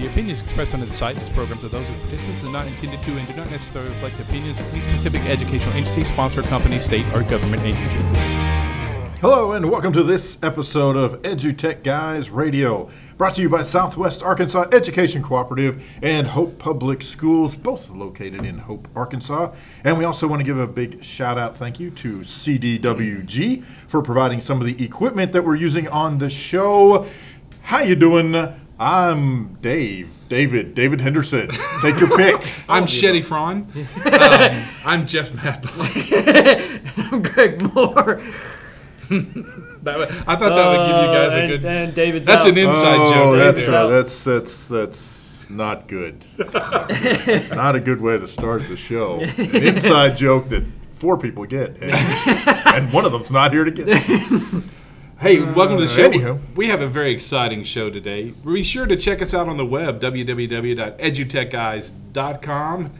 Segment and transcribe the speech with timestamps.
[0.00, 2.66] The opinions expressed under the site and its programs are those of participants and not
[2.66, 6.40] intended to and do not necessarily reflect the opinions of any specific educational entity, sponsor,
[6.40, 7.98] company, state, or government agency.
[9.20, 14.22] Hello and welcome to this episode of EduTech Guys Radio, brought to you by Southwest
[14.22, 19.54] Arkansas Education Cooperative and Hope Public Schools, both located in Hope, Arkansas.
[19.84, 24.00] And we also want to give a big shout out thank you to CDWG for
[24.00, 27.06] providing some of the equipment that we're using on the show.
[27.60, 28.32] How you doing?
[28.82, 31.50] I'm Dave, David, David Henderson.
[31.82, 32.36] Take your pick.
[32.68, 33.66] I'm Shetty Fron.
[34.10, 36.12] Um, I'm Jeff Madblock.
[37.12, 38.22] I'm Greg Moore.
[39.82, 41.64] That would- I thought that would give you guys a and, good.
[41.66, 42.48] And David's That's out.
[42.48, 43.74] an inside oh, joke right that's, there.
[43.74, 46.24] uh, that's that's that's not good.
[46.38, 47.50] Not good.
[47.50, 49.20] Not a good way to start the show.
[49.20, 51.92] An inside joke that four people get, and,
[52.66, 54.64] and one of them's not here to get.
[55.20, 56.08] Hey, welcome to the show.
[56.08, 56.40] anywho.
[56.56, 58.30] We have a very exciting show today.
[58.44, 62.90] Be sure to check us out on the web, www.edutechguys.com.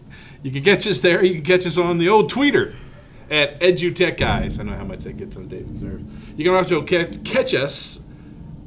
[0.42, 1.24] You can catch us there.
[1.24, 2.74] You can catch us on the old tweeter
[3.30, 4.60] at edutechguys.
[4.60, 6.04] I know how much that gets on David's nerves.
[6.36, 8.00] You can also ca- catch us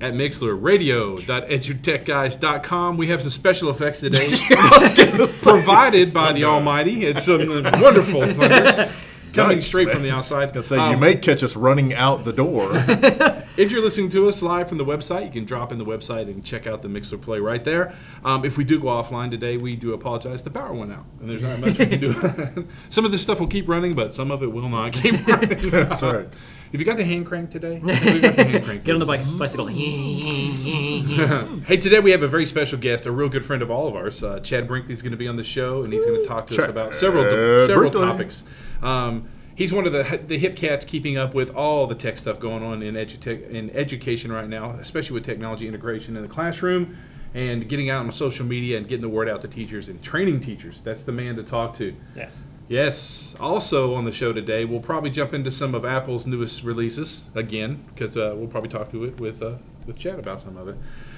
[0.01, 2.97] at Mixlr, radio.edutechguys.com.
[2.97, 4.29] We have some special effects today
[5.43, 7.05] provided by the Almighty.
[7.05, 7.45] It's some
[7.79, 8.91] wonderful thunder
[9.33, 9.95] coming Nice, straight man.
[9.95, 10.63] from the outside.
[10.63, 12.69] So you Um, may catch us running out the door.
[13.57, 16.23] if you're listening to us live from the website, you can drop in the website
[16.27, 17.93] and check out the Mixlr play right there.
[18.23, 20.43] Um, if we do go offline today, we do apologize.
[20.43, 22.67] The power went out, and there's not much we can do.
[22.89, 25.69] some of this stuff will keep running, but some of it will not keep running.
[25.69, 26.29] That's all right.
[26.73, 27.79] Have you got the hand crank today?
[27.83, 28.83] We got the hand crank.
[28.83, 29.67] Get on the bike, bicycle.
[31.67, 33.95] Hey, today we have a very special guest, a real good friend of all of
[33.95, 34.23] ours.
[34.23, 36.61] Uh, Chad Brinkley's going to be on the show, and he's going to talk to
[36.61, 37.23] us about several
[37.67, 38.01] several Brinkley.
[38.01, 38.43] topics.
[38.81, 42.39] Um, he's one of the the hip cats keeping up with all the tech stuff
[42.39, 46.97] going on in edutech in education right now, especially with technology integration in the classroom
[47.35, 50.39] and getting out on social media and getting the word out to teachers and training
[50.39, 50.81] teachers.
[50.81, 51.95] That's the man to talk to.
[52.15, 52.43] Yes.
[52.67, 53.35] Yes.
[53.39, 57.83] Also on the show today, we'll probably jump into some of Apple's newest releases again
[57.93, 60.77] because uh, we'll probably talk to it with uh, with Chad about some of it.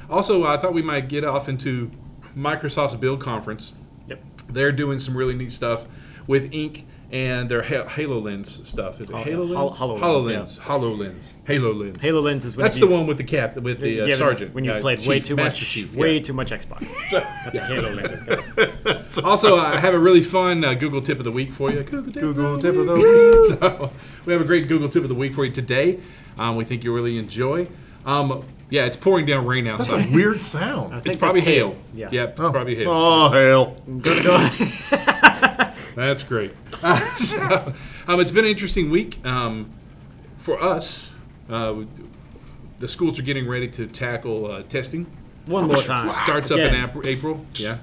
[0.09, 1.91] Also, I thought we might get off into
[2.35, 3.73] Microsoft's Build Conference.
[4.07, 4.23] Yep.
[4.50, 5.85] They're doing some really neat stuff
[6.28, 8.99] with Ink and their Ha- HaloLens stuff.
[8.99, 9.25] Is it Oh, yeah.
[9.25, 9.55] HaloLens?
[9.75, 10.59] Hol- HoloLens.
[10.59, 11.33] HoloLens, HoloLens.
[11.45, 11.97] HaloLens.
[11.99, 14.53] HoloLens is when That's you, the one with the cap, with the uh, yeah, sergeant.
[14.53, 16.23] when you Yeah, played way too Master much, Chief, way yeah.
[16.23, 16.81] too much Xbox.
[17.53, 19.23] Yeah, HoloLens.
[19.23, 21.83] also, I have a really fun uh, Google tip of the week for you.
[21.83, 23.59] Google tip, Google of, tip the of the week.
[23.59, 23.91] so,
[24.25, 25.99] we have a great Google tip of the week for you today.
[26.37, 27.67] Um, we think you'll really enjoy.
[28.05, 29.99] Um, yeah, it's pouring down rain outside.
[29.99, 31.07] That's a weird sound.
[31.07, 31.75] It's probably that's hail.
[31.93, 32.09] Yeah.
[32.11, 32.51] Yep, it's Oh.
[32.51, 32.90] probably hail.
[32.91, 33.78] Oh hail.
[34.01, 35.19] Go to go.
[35.95, 36.53] That's great.
[36.83, 37.73] Uh, so,
[38.07, 39.71] um, it's been an interesting week um,
[40.37, 41.13] for us.
[41.49, 41.83] Uh,
[42.79, 45.07] the schools are getting ready to tackle uh, testing.
[45.45, 46.09] One more time.
[46.09, 46.83] Starts up in Again.
[46.83, 47.77] Ap- April, yeah.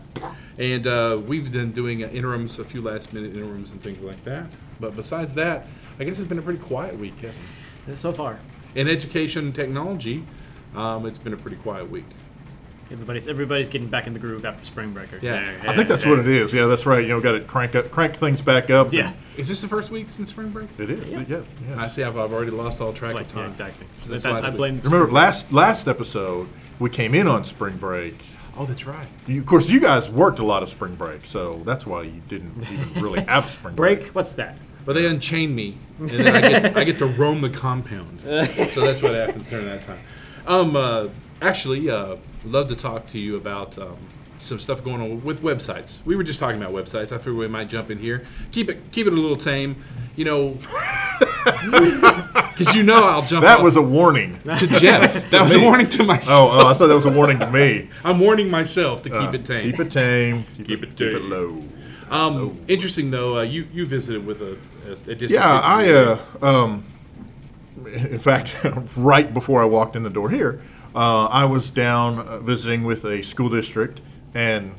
[0.58, 4.22] And uh, we've been doing uh, interims, a few last minute interims and things like
[4.24, 4.46] that.
[4.80, 5.66] But besides that,
[5.98, 7.98] I guess it's been a pretty quiet week, hasn't?
[7.98, 8.38] So far.
[8.74, 10.24] In education and technology,
[10.74, 12.06] um, it's been a pretty quiet week.
[12.90, 15.08] Everybody's everybody's getting back in the groove after spring break.
[15.22, 15.50] Yeah.
[15.66, 16.52] I think that's what it is.
[16.52, 17.00] Yeah, that's right.
[17.02, 18.92] You know, got to crank up, crank things back up.
[18.92, 19.08] Yeah.
[19.08, 20.68] and Is this the first week since spring break?
[20.78, 21.10] it is.
[21.10, 21.44] Yeah, yes.
[21.78, 22.02] I see.
[22.02, 23.44] I've, I've already lost all track Like, of time.
[23.44, 23.86] yeah, exactly.
[24.00, 24.56] So That- that's that- last I week.
[24.58, 24.80] blame.
[24.84, 26.48] Remember last last episode
[26.78, 28.20] we came in on spring break.
[28.58, 29.06] Oh, that's right.
[29.26, 32.20] You, of course, you guys worked a lot of spring break, so that's why you
[32.28, 34.00] didn't even really have spring break.
[34.00, 34.14] break.
[34.14, 34.58] What's that?
[34.84, 38.20] But they unchain me, and then I get, I get to roam the compound.
[38.50, 40.00] So that's what happens during that time.
[40.46, 41.06] Um, uh,
[41.40, 43.96] actually, uh, love to talk to you about um,
[44.40, 46.04] some stuff going on with websites.
[46.04, 47.12] We were just talking about websites.
[47.12, 48.26] I figured we might jump in here.
[48.50, 49.82] Keep it keep it a little tame,
[50.16, 50.58] you know,
[51.44, 53.44] because you know I'll jump.
[53.44, 54.38] That off was a warning.
[54.42, 55.12] to Jeff.
[55.30, 56.50] That was a warning to myself.
[56.52, 57.88] Oh, oh, I thought that was a warning to me.
[58.04, 59.62] I'm warning myself to keep Uh, it tame.
[59.70, 60.44] Keep it tame.
[60.56, 61.62] Keep, Keep it, it keep it low.
[62.10, 63.38] Um, interesting though.
[63.38, 65.32] Uh, you you visited with a, a, a district.
[65.32, 66.84] Yeah, I uh, um,
[67.86, 68.54] in fact,
[68.96, 70.60] right before I walked in the door here,
[70.94, 74.00] uh, I was down uh, visiting with a school district,
[74.34, 74.74] and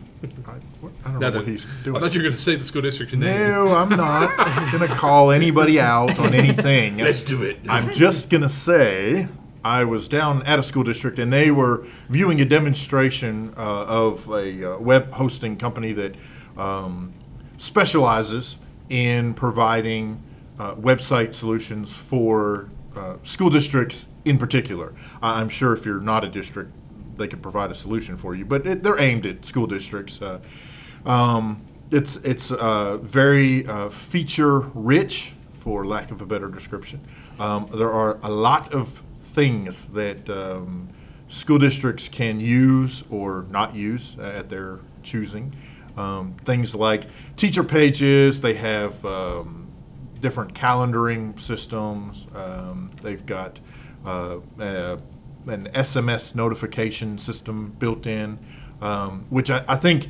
[0.46, 2.56] I, what, I don't know No, what he's I thought you were going to say
[2.56, 3.22] the school district name.
[3.22, 4.38] No, I'm not
[4.72, 6.98] gonna call anybody out on anything.
[6.98, 7.60] Let's do it.
[7.68, 9.28] I'm just gonna say
[9.66, 14.28] I was down at a school district and they were viewing a demonstration uh, of
[14.30, 16.16] a uh, web hosting company that
[16.58, 17.14] um,
[17.58, 18.58] specializes
[18.90, 20.22] in providing
[20.60, 24.94] uh, website solutions for uh, school districts in particular.
[25.22, 26.72] I'm sure if you're not a district,
[27.18, 30.22] they could provide a solution for you, but it, they're aimed at school districts.
[30.22, 30.40] Uh,
[31.06, 37.00] um, it's it's uh, very uh, feature rich, for lack of a better description.
[37.40, 40.90] Um, there are a lot of things that um,
[41.30, 45.56] school districts can use or not use at their choosing.
[45.96, 47.06] Um, things like
[47.38, 48.42] teacher pages.
[48.42, 49.63] They have um,
[50.24, 52.26] different calendaring systems.
[52.34, 53.60] Um, they've got
[54.06, 54.98] uh, uh,
[55.48, 58.40] an SMS notification system built in,
[58.82, 60.08] um, which I, I think,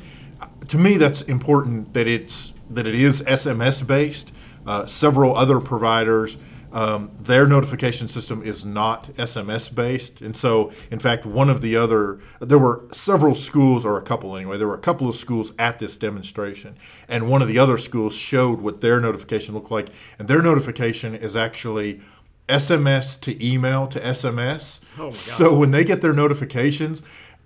[0.68, 4.32] to me, that's important that it's that it is SMS based.
[4.66, 6.38] Uh, several other providers.
[6.74, 10.20] Um, their notification system is not SMS based.
[10.20, 14.36] And so, in fact, one of the other, there were several schools, or a couple
[14.36, 16.76] anyway, there were a couple of schools at this demonstration.
[17.08, 19.90] And one of the other schools showed what their notification looked like.
[20.18, 22.00] And their notification is actually
[22.48, 24.80] SMS to email to SMS.
[24.98, 27.02] Oh my so when they get their notifications,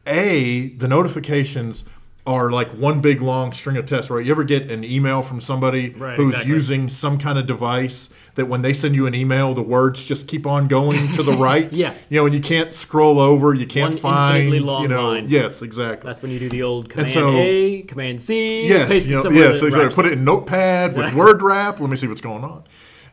[0.06, 1.84] A, the notifications
[2.28, 4.24] are like one big long string of text, right?
[4.24, 6.52] You ever get an email from somebody Right, who's exactly.
[6.54, 10.28] using some kind of device that when they send you an email, the words just
[10.28, 11.72] keep on going to the right?
[11.72, 11.94] Yeah.
[12.10, 15.24] You know, and you can't scroll over, you can't One find, long you know, line.
[15.28, 16.06] yes, exactly.
[16.06, 18.68] That's when you do the old Command so- A, Command C.
[18.68, 19.94] Yes, you know, yes, exactly.
[19.94, 21.80] Put it in Notepad with word wrap.
[21.80, 22.62] Let me see what's going on.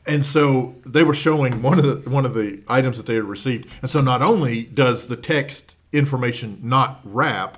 [0.05, 3.23] And so they were showing one of the one of the items that they had
[3.23, 3.67] received.
[3.81, 7.57] And so not only does the text information not wrap,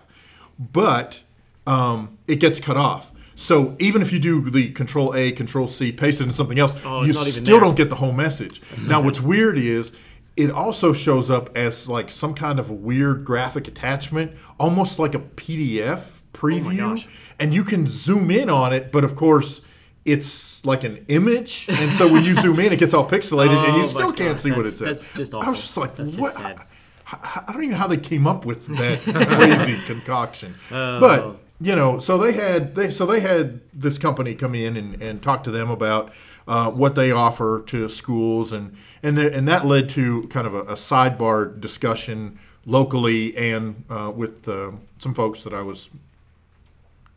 [0.58, 1.24] but
[1.68, 3.12] um, it gets cut off.
[3.36, 6.74] So even if you do the Control A, Control C, paste it in something else,
[6.84, 7.60] Oh, you it's not even still there.
[7.60, 8.62] don't get the whole message.
[8.88, 9.92] Now, what's weird is
[10.36, 15.14] it also shows up as like some kind of a weird graphic attachment, almost like
[15.14, 17.10] a PDF preview, Oh
[17.40, 18.92] and you can zoom in on it.
[18.92, 19.62] But of course,
[20.06, 23.74] it's like an image, and so when you zoom in, it gets all pixelated, and
[23.74, 25.10] Oh you my still can't see what it says.
[25.10, 26.34] that's just I was just like, That's just what?
[26.34, 26.60] sad.
[27.12, 29.00] I, I don't even know how they came up with that
[29.38, 30.56] crazy concoction.
[30.72, 31.00] Oh.
[31.00, 35.02] But you know, so they had they so they had this company come in and,
[35.02, 36.14] and talk to them about
[36.48, 40.54] uh, what they offer to schools, and and the, and that led to kind of
[40.54, 45.90] a, a sidebar discussion locally and uh, with uh, some folks that I was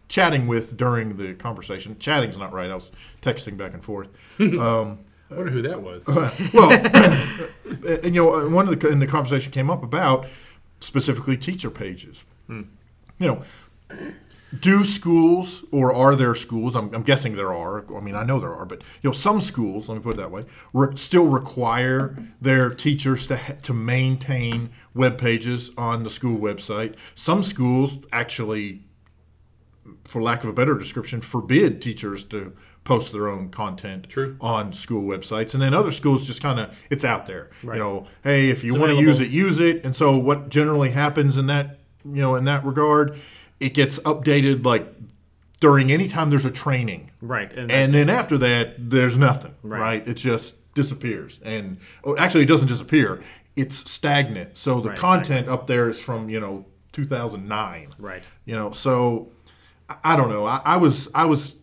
[0.08, 1.98] chatting with during the conversation.
[1.98, 2.70] Chatting's not right.
[2.70, 4.08] I was texting back and forth.
[4.40, 6.04] Um, I wonder who that was.
[6.52, 6.72] well,
[8.02, 10.26] and you know, one of the and the conversation came up about
[10.80, 12.24] specifically teacher pages.
[12.48, 12.66] You
[13.18, 13.44] know,
[14.58, 16.74] do schools or are there schools?
[16.74, 17.84] I'm, I'm guessing there are.
[17.94, 19.88] I mean, I know there are, but you know, some schools.
[19.88, 20.44] Let me put it that way.
[20.72, 26.96] Re- still require their teachers to ha- to maintain web pages on the school website.
[27.14, 28.82] Some schools actually
[30.04, 32.52] for lack of a better description, forbid teachers to
[32.84, 34.36] post their own content True.
[34.40, 35.54] on school websites.
[35.54, 37.50] And then other schools just kind of, it's out there.
[37.62, 37.76] Right.
[37.76, 39.84] You know, hey, if you want to use it, use it.
[39.84, 43.18] And so what generally happens in that, you know, in that regard,
[43.60, 44.86] it gets updated like
[45.60, 47.10] during any time there's a training.
[47.20, 47.52] Right.
[47.52, 49.80] And, And then after that, there's nothing, Right.
[49.80, 50.08] right?
[50.08, 51.38] It just disappears.
[51.42, 53.20] And oh, actually, it doesn't disappear.
[53.56, 54.56] It's stagnant.
[54.56, 57.88] So the Right, content up there is from, you know, 2009.
[57.98, 58.24] Right.
[58.46, 59.30] You know, so
[59.88, 60.46] I, I don't know.
[60.46, 61.56] I, I was I was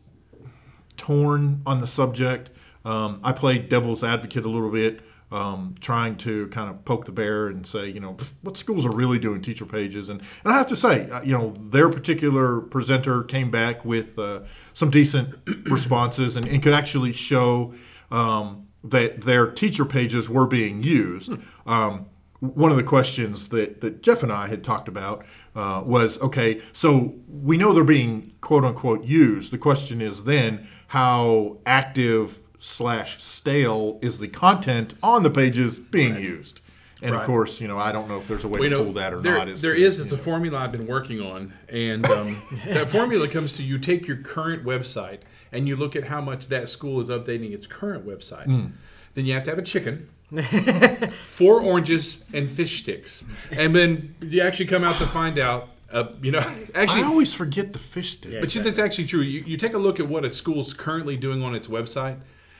[0.97, 2.49] torn on the subject.
[2.85, 7.11] Um, I played devil's advocate a little bit um, trying to kind of poke the
[7.11, 10.09] bear and say, you know, what schools are really doing teacher pages.
[10.09, 14.17] And, and I have to say, uh, you know, their particular presenter came back with
[14.17, 14.41] uh,
[14.73, 15.35] some decent
[15.69, 17.73] responses and, and could actually show
[18.09, 21.33] um, that their teacher pages were being used.
[21.65, 22.05] Um,
[22.39, 26.61] one of the questions that, that Jeff and I had talked about uh, was okay,
[26.71, 29.51] so we know they're being quote unquote used.
[29.51, 36.15] The question is then how active slash stale is the content on the pages being
[36.15, 36.61] used?
[37.01, 38.83] And of course, you know, I don't know if there's a way Well, to know,
[38.85, 39.47] pull that or there, not.
[39.49, 39.97] as there to, is.
[39.97, 43.77] you It's a formula I've been working on, and um, that formula comes to you
[43.77, 45.19] take your current website
[45.51, 48.45] and you look at how much that school is updating its current website.
[48.45, 48.65] Hmm.
[49.13, 50.09] Then you have to have a chicken,
[51.11, 55.69] four oranges, and fish sticks, and then you actually come out to find out.
[55.91, 56.39] Uh, you know,
[56.75, 58.33] actually, I always forget the fish sticks.
[58.33, 58.41] Yeah.
[58.41, 59.21] but that's actually true.
[59.21, 62.17] You, you take a look at what a school's currently doing on its website,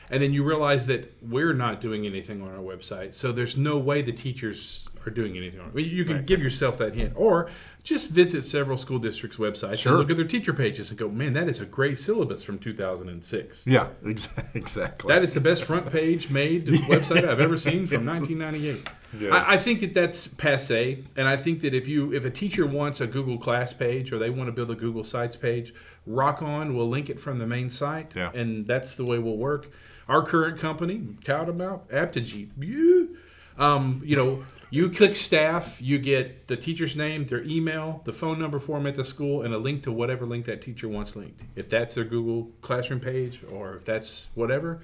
[0.10, 3.14] and then you realize that we're not doing anything on our website.
[3.14, 5.82] So there's no way the teachers are doing anything on it.
[5.82, 7.50] You can give yourself that hint, or
[7.84, 9.94] just visit several school districts' websites Sure.
[9.94, 12.60] and look at their teacher pages and go, "Man, that is a great syllabus from
[12.60, 13.88] 2006." Yeah,
[14.54, 15.08] exactly.
[15.14, 18.86] That is the best front page made website I've ever seen from 1998.
[19.20, 19.32] Yes.
[19.34, 22.66] I, I think that that's passe, and I think that if you if a teacher
[22.66, 25.74] wants a Google Class page or they want to build a Google Sites page,
[26.06, 28.32] Rock On we'll link it from the main site, Yeah.
[28.34, 29.70] and that's the way we'll work.
[30.08, 33.18] Our current company, tout about Apptegy, you,
[33.58, 34.46] um, you know.
[34.70, 38.86] You click staff, you get the teacher's name, their email, the phone number for them
[38.86, 41.42] at the school, and a link to whatever link that teacher wants linked.
[41.56, 44.82] If that's their Google Classroom page or if that's whatever,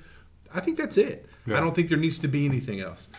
[0.54, 1.26] I think that's it.
[1.46, 1.58] Yeah.
[1.58, 3.10] I don't think there needs to be anything else.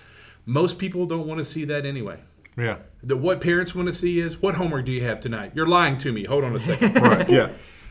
[0.46, 2.20] Most people don't want to see that anyway.
[2.56, 2.78] yeah.
[3.02, 5.52] The, what parents want to see is what homework do you have tonight?
[5.54, 6.24] You're lying to me.
[6.24, 6.94] Hold on a second.
[7.02, 7.28] Right.
[7.28, 7.50] Yeah.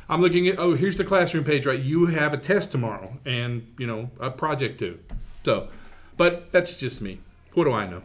[0.09, 1.79] I'm looking at oh here's the classroom page right.
[1.79, 4.99] You have a test tomorrow and you know a project due.
[5.45, 5.69] So,
[6.17, 7.19] but that's just me.
[7.53, 8.01] What do I know?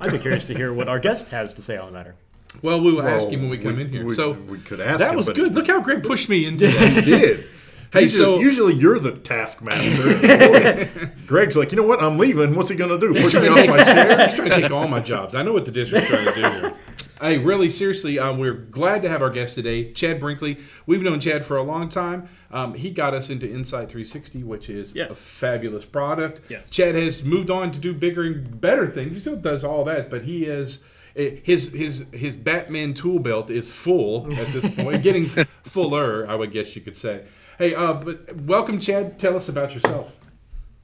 [0.00, 2.14] I'd be curious to hear what our guest has to say on the matter.
[2.62, 4.04] Well, we will ask him when we come we- in here.
[4.04, 5.54] we- so we could ask That him, was good.
[5.54, 6.92] Look how Greg pushed me into that.
[6.92, 7.46] He did.
[7.90, 11.10] Hey, usually, so- usually you're the taskmaster.
[11.26, 12.02] Greg's like, you know what?
[12.02, 12.54] I'm leaving.
[12.54, 13.14] What's he gonna do?
[13.14, 14.26] Push me off my chair?
[14.28, 15.34] He's trying to take all my jobs.
[15.34, 16.74] I know what the district's trying to do here.
[17.20, 20.58] Hey, really, seriously, um, we're glad to have our guest today, Chad Brinkley.
[20.86, 22.28] We've known Chad for a long time.
[22.52, 25.10] Um, he got us into Insight 360, which is Yes.
[25.10, 26.42] a fabulous product.
[26.48, 26.70] Yes.
[26.70, 29.16] Chad has moved on to do bigger and better things.
[29.16, 30.84] He still does all that, but he is
[31.16, 35.26] eh, his his his Batman tool belt is full at this point, getting
[35.64, 37.24] fuller, I would guess you could say.
[37.58, 39.18] Hey, uh, but welcome, Chad.
[39.18, 40.14] Tell us about yourself.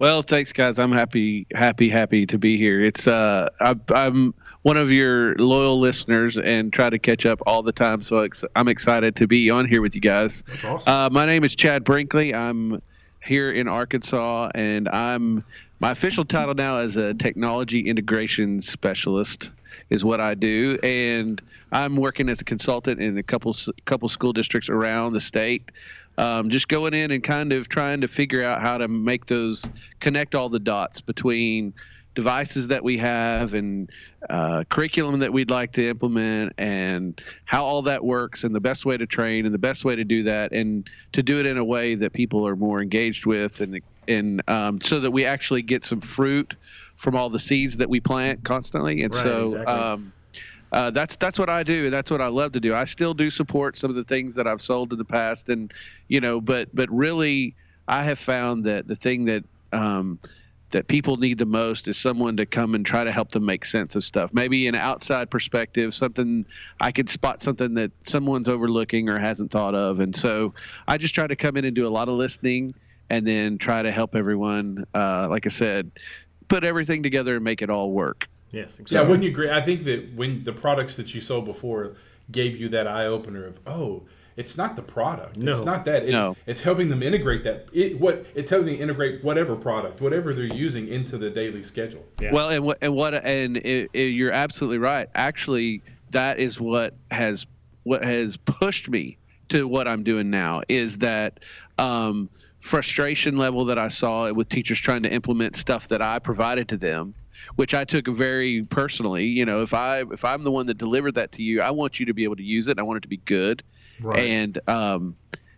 [0.00, 0.81] Well, thanks, guys.
[0.81, 2.85] I'm happy, happy, happy to be here.
[2.85, 7.62] It's uh, I, I'm one of your loyal listeners and try to catch up all
[7.62, 8.00] the time.
[8.00, 10.42] So ex- I'm excited to be on here with you guys.
[10.49, 10.92] That's awesome.
[10.92, 12.35] Uh, my name is Chad Brinkley.
[12.35, 12.80] I'm
[13.23, 15.44] here in Arkansas, and I'm
[15.80, 19.50] my official title now is a technology integration specialist.
[19.90, 23.54] Is what I do, and I'm working as a consultant in a couple
[23.85, 25.71] couple school districts around the state.
[26.16, 29.66] Um, just going in and kind of trying to figure out how to make those
[30.00, 31.75] connect all the dots between
[32.14, 33.90] devices that we have and
[34.30, 38.87] uh, curriculum that we'd like to implement and how all that works and the best
[38.87, 41.59] way to train and the best way to do that and to do it in
[41.59, 45.62] a way that people are more engaged with and and um, so that we actually
[45.62, 46.54] get some fruit
[46.97, 49.75] from all the seeds that we plant constantly and Right, so exactly.
[49.75, 50.12] um,
[50.73, 51.85] uh, that's that's what I do.
[51.85, 52.75] and That's what I love to do.
[52.75, 55.73] I still do support some of the things that I've sold in the past, and
[56.09, 57.54] you know, but but really,
[57.87, 60.18] I have found that the thing that um,
[60.75, 63.64] that people need the most is someone to come and try to help them make
[63.64, 64.35] sense of stuff.
[64.35, 66.45] Maybe an outside perspective, something
[66.81, 70.52] I could spot something that someone's overlooking or hasn't thought of, and so
[70.88, 72.75] I just try to come in and do a lot of listening,
[73.09, 74.85] and then try to help everyone.
[74.93, 75.93] Uh, like I said,
[76.49, 78.26] put everything together and make it all work.
[78.50, 78.97] Yes, exactly.
[78.97, 79.50] Yeah, wouldn't you agree?
[79.50, 81.95] I think that when the products that you sold before
[82.33, 84.02] gave you that eye opener of, oh,
[84.37, 85.37] it's not the product.
[85.37, 85.64] It's No.
[85.64, 86.05] not that.
[86.05, 86.37] It's No.
[86.47, 87.69] it's helping them integrate that.
[87.73, 92.05] It what it's helping them integrate whatever product, whatever they're using into the daily schedule.
[92.21, 92.33] Yeah.
[92.33, 95.09] Well, and what and what and it, it, you're absolutely right.
[95.14, 97.47] Actually, that is what has
[97.85, 99.17] what has pushed me
[99.50, 101.41] to what I'm doing now is that
[101.79, 106.67] um, frustration level that I saw with teachers trying to implement stuff that I provided
[106.69, 107.14] to them,
[107.57, 109.26] which I took very personally.
[109.26, 112.00] You know, if I if I'm the one that delivered that to you, I want
[112.00, 112.79] you to be able to use it.
[112.79, 113.62] I want it to be good.
[114.01, 114.19] Right.
[114.19, 115.17] And um,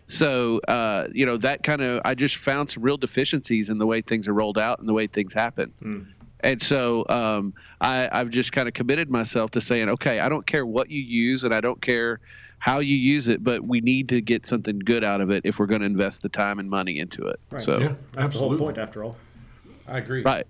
[0.08, 3.86] so uh, you know that kind of I just found some real deficiencies in the
[3.86, 5.72] way things are rolled out and the way things happen.
[6.40, 10.46] And so um, I, I've just kind of committed myself to saying, okay, I don't
[10.46, 12.20] care what you use and I don't care
[12.58, 15.58] how you use it, but we need to get something good out of it if
[15.58, 17.40] we're going to invest the time and money into it.
[17.50, 17.62] Right.
[17.62, 19.16] So, Yeah, That's the whole point, after all.
[19.88, 20.22] I agree.
[20.22, 20.46] right.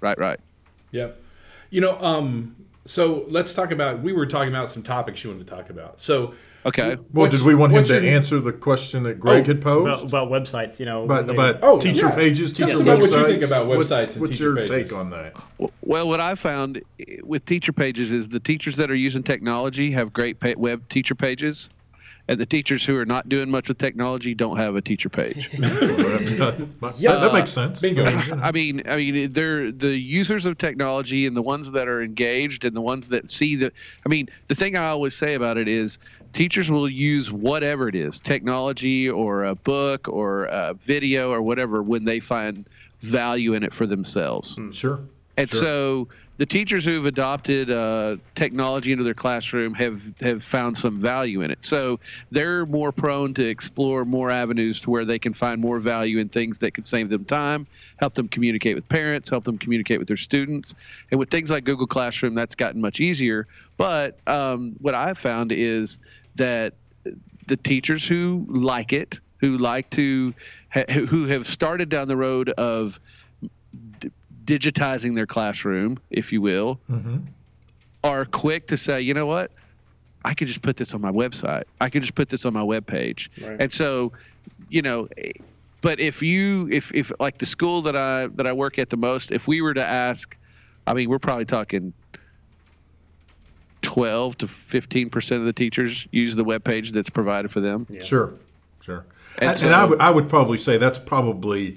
[0.00, 0.40] right, right.
[0.92, 1.20] Yep.
[1.70, 4.00] You know, um, so let's talk about.
[4.00, 6.00] We were talking about some topics you wanted to talk about.
[6.00, 6.34] So,
[6.66, 6.96] Okay.
[6.96, 9.62] Well, What's- did we want him to your- answer the question that Greg Oh, had
[9.62, 10.04] posed?
[10.04, 11.06] About, about websites, you know.
[11.06, 12.14] But when they- but Oh, teacher yeah.
[12.14, 13.10] pages, teacher us about websites.
[13.10, 14.70] what you think about What- websites and what's teacher your pages.
[14.70, 15.34] take on that?
[15.80, 19.90] Well, what I found eh, with teacher pages is the teachers that are using technology
[19.92, 21.68] have great pa- web teacher pages,
[22.28, 25.50] and the teachers who are not doing much with technology don't have a teacher page.
[25.58, 27.80] that, that makes sense.
[27.80, 28.04] bingo.
[28.04, 32.64] I mean, I mean, they're the users of technology and the ones that are engaged
[32.64, 33.72] and the ones that see the.
[34.04, 35.98] I mean, the thing I always say about it is
[36.32, 41.82] teachers will use whatever it is, technology or a book or a video or whatever,
[41.82, 42.64] when they find
[43.00, 44.56] value in it for themselves.
[44.72, 45.00] Sure.
[45.36, 45.60] And Sure.
[45.60, 51.42] so the teachers who've adopted uh, technology into their classroom have have found some value
[51.42, 51.62] in it.
[51.62, 56.18] So they're more prone to explore more avenues to where they can find more value
[56.18, 57.66] in things that can save them time,
[57.98, 60.74] help them communicate with parents, help them communicate with their students.
[61.10, 63.46] And with things like Google Classroom, that's gotten much easier.
[63.76, 65.98] But um, what I've found is
[66.36, 66.74] that
[67.46, 70.34] the teachers who like it, who like to,
[70.72, 73.00] ha- who have started down the road of
[74.00, 74.10] d-
[74.44, 76.80] digitizing their classroom, if you will,
[78.04, 79.50] are quick to say, you know what,
[80.24, 81.64] I could just put this on my website.
[81.80, 83.28] I could just put this on my webpage.
[83.40, 83.60] Right.
[83.60, 84.12] And so,
[84.68, 85.32] you know, eh,
[85.82, 88.98] but if you, if if like the school that I that I work at the
[88.98, 90.36] most, if we were to ask,
[90.86, 91.94] I mean, we're probably talking.
[93.94, 97.88] 12 to 15 percent of the teachers use the web page that's provided for them.
[98.04, 98.32] Sure.
[98.80, 99.04] Sure.
[99.38, 101.76] And And, so- and I would I would probably say that's probably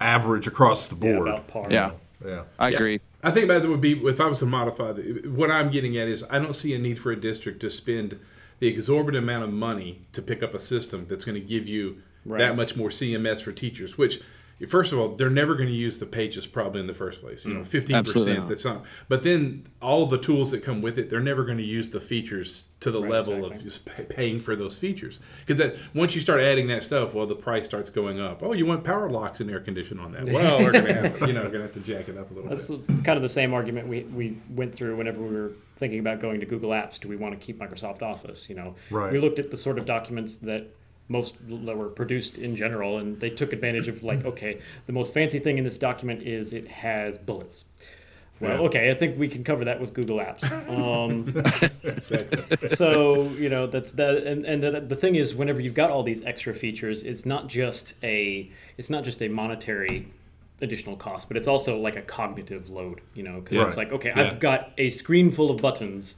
[0.00, 1.28] average across the Yeah, board.
[1.28, 1.66] about par.
[1.70, 1.90] Yeah,
[2.24, 2.42] Yeah.
[2.58, 2.76] I Yeah.
[2.76, 3.00] agree.
[3.24, 6.06] I think that would be if I was to modify the, what I'm getting at
[6.06, 8.16] is I don't see a need for a district to spend
[8.60, 11.96] the exorbitant amount of money to pick up a system that's going to give you
[12.24, 12.38] Right.
[12.38, 13.98] that much more CMS for teachers.
[13.98, 14.20] Which,
[14.68, 17.44] first of all, they're never going to use the pages probably in the first place.
[17.44, 17.66] You know, mm.
[17.66, 18.48] fifteen percent.
[18.48, 18.84] That's not.
[19.08, 22.00] But then all the tools that come with it, they're never going to use the
[22.00, 23.56] features to the Right, level exactly.
[23.58, 25.18] of just pay, paying for those features.
[25.46, 28.42] Because that once you start adding that stuff, well, the price starts going up.
[28.42, 30.24] Oh, you want power locks and air condition on that?
[30.26, 32.34] Well, we're going to have you know going to have to jack it up a
[32.34, 32.80] little That's bit.
[32.88, 36.20] it's kind of the same argument we, we went through whenever we were thinking about
[36.20, 37.00] going to Google Apps.
[37.00, 38.48] Do we want to keep Microsoft Office?
[38.48, 39.12] You know, Right.
[39.12, 40.68] we looked at the sort of documents that
[41.08, 45.12] most that were produced in general, and they took advantage of like, okay, the most
[45.12, 47.64] fancy thing in this document is it has bullets.
[48.40, 48.66] Well, Yeah.
[48.66, 50.42] okay, I think we can cover that with Google Apps.
[50.68, 51.24] Um,
[52.68, 56.02] so you know that's that, and and the, the thing is, whenever you've got all
[56.02, 60.08] these extra features, it's not just a it's not just a monetary
[60.60, 63.00] additional cost, but it's also like a cognitive load.
[63.14, 64.22] You know, because it's like, okay, Yeah.
[64.22, 66.16] I've got a screen full of buttons.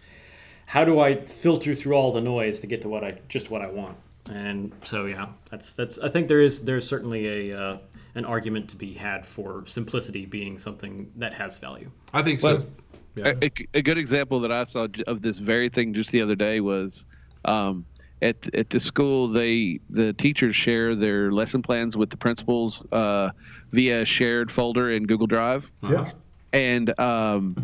[0.67, 3.63] How do I filter through all the noise to get to what I just what
[3.63, 3.97] I want?
[4.31, 5.99] And so yeah, that's that's.
[5.99, 7.79] I think there is there's certainly a uh,
[8.15, 11.91] an argument to be had for simplicity being something that has value.
[12.13, 12.57] I think so.
[12.57, 12.67] Well,
[13.15, 13.33] Yeah.
[13.41, 16.35] A, a- a good example that I saw of this very thing just the other
[16.35, 17.05] day was
[17.45, 17.87] um,
[18.21, 23.31] at at the school they the teachers share their lesson plans with the principals uh,
[23.73, 26.11] via a shared folder in Google Drive, Yeah.
[26.53, 27.55] and um,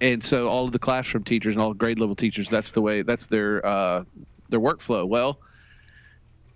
[0.00, 3.02] and so all of the classroom teachers and all grade level teachers that's the way
[3.02, 4.04] that's their uh,
[4.50, 5.08] their workflow.
[5.08, 5.38] Well.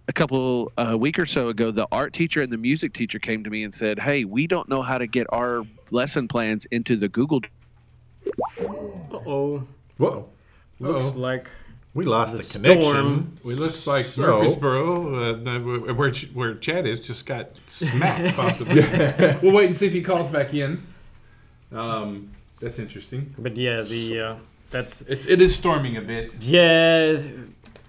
[0.08, 3.42] A couple a week or so ago, the art teacher and the music teacher came
[3.42, 6.96] to me and said, "Hey, we don't know how to get our lesson plans into
[6.96, 7.40] the Google
[8.60, 8.64] Uh
[9.26, 9.66] oh,
[9.98, 10.28] Whoa.
[10.78, 11.18] looks Uh-oh.
[11.18, 11.48] like
[11.94, 13.36] We lost The the, connection.
[13.42, 18.36] We looks like So- Murfreesboro, uh, where where Chad is, just got smacked.
[18.36, 18.82] Possibly.
[19.42, 20.86] we'll wait and see if he calls back in.
[21.72, 23.34] Um, that's interesting.
[23.38, 24.36] But yeah, the uh,
[24.70, 27.20] that's It's it is storming a bit, yeah,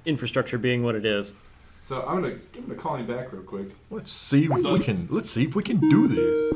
[0.06, 1.32] infrastructure being what it is.
[1.88, 3.70] So I'm gonna I'm gonna call him back real quick.
[3.90, 5.08] Let's see if we can.
[5.10, 6.54] Let's see if we can do this.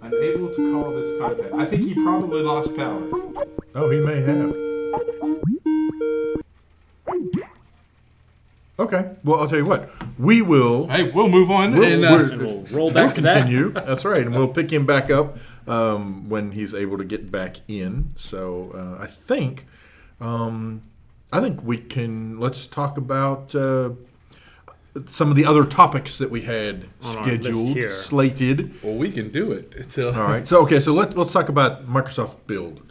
[0.00, 1.54] Unable to call this contact.
[1.54, 3.02] I think he probably lost power.
[3.74, 4.54] Oh, he may have.
[8.78, 9.10] Okay.
[9.22, 9.90] Well, I'll tell you what.
[10.18, 10.88] We will.
[10.88, 11.72] Hey, we'll move on.
[11.74, 13.42] We'll- and, we're- uh, And we'll roll We'll back that.
[13.44, 13.70] continue.
[13.70, 15.36] That's right, and we'll pick him back up
[15.68, 18.12] um, when he's able to get back in.
[18.16, 19.66] So uh, I think,
[20.20, 20.82] um,
[21.32, 22.40] I think we can.
[22.40, 23.90] Let's talk about uh,
[25.06, 28.82] some of the other topics that we had On scheduled, slated.
[28.82, 29.72] well, we can do it.
[29.76, 30.46] It's uh, All right.
[30.46, 30.80] So okay.
[30.80, 32.82] So let's let's talk about Microsoft Build.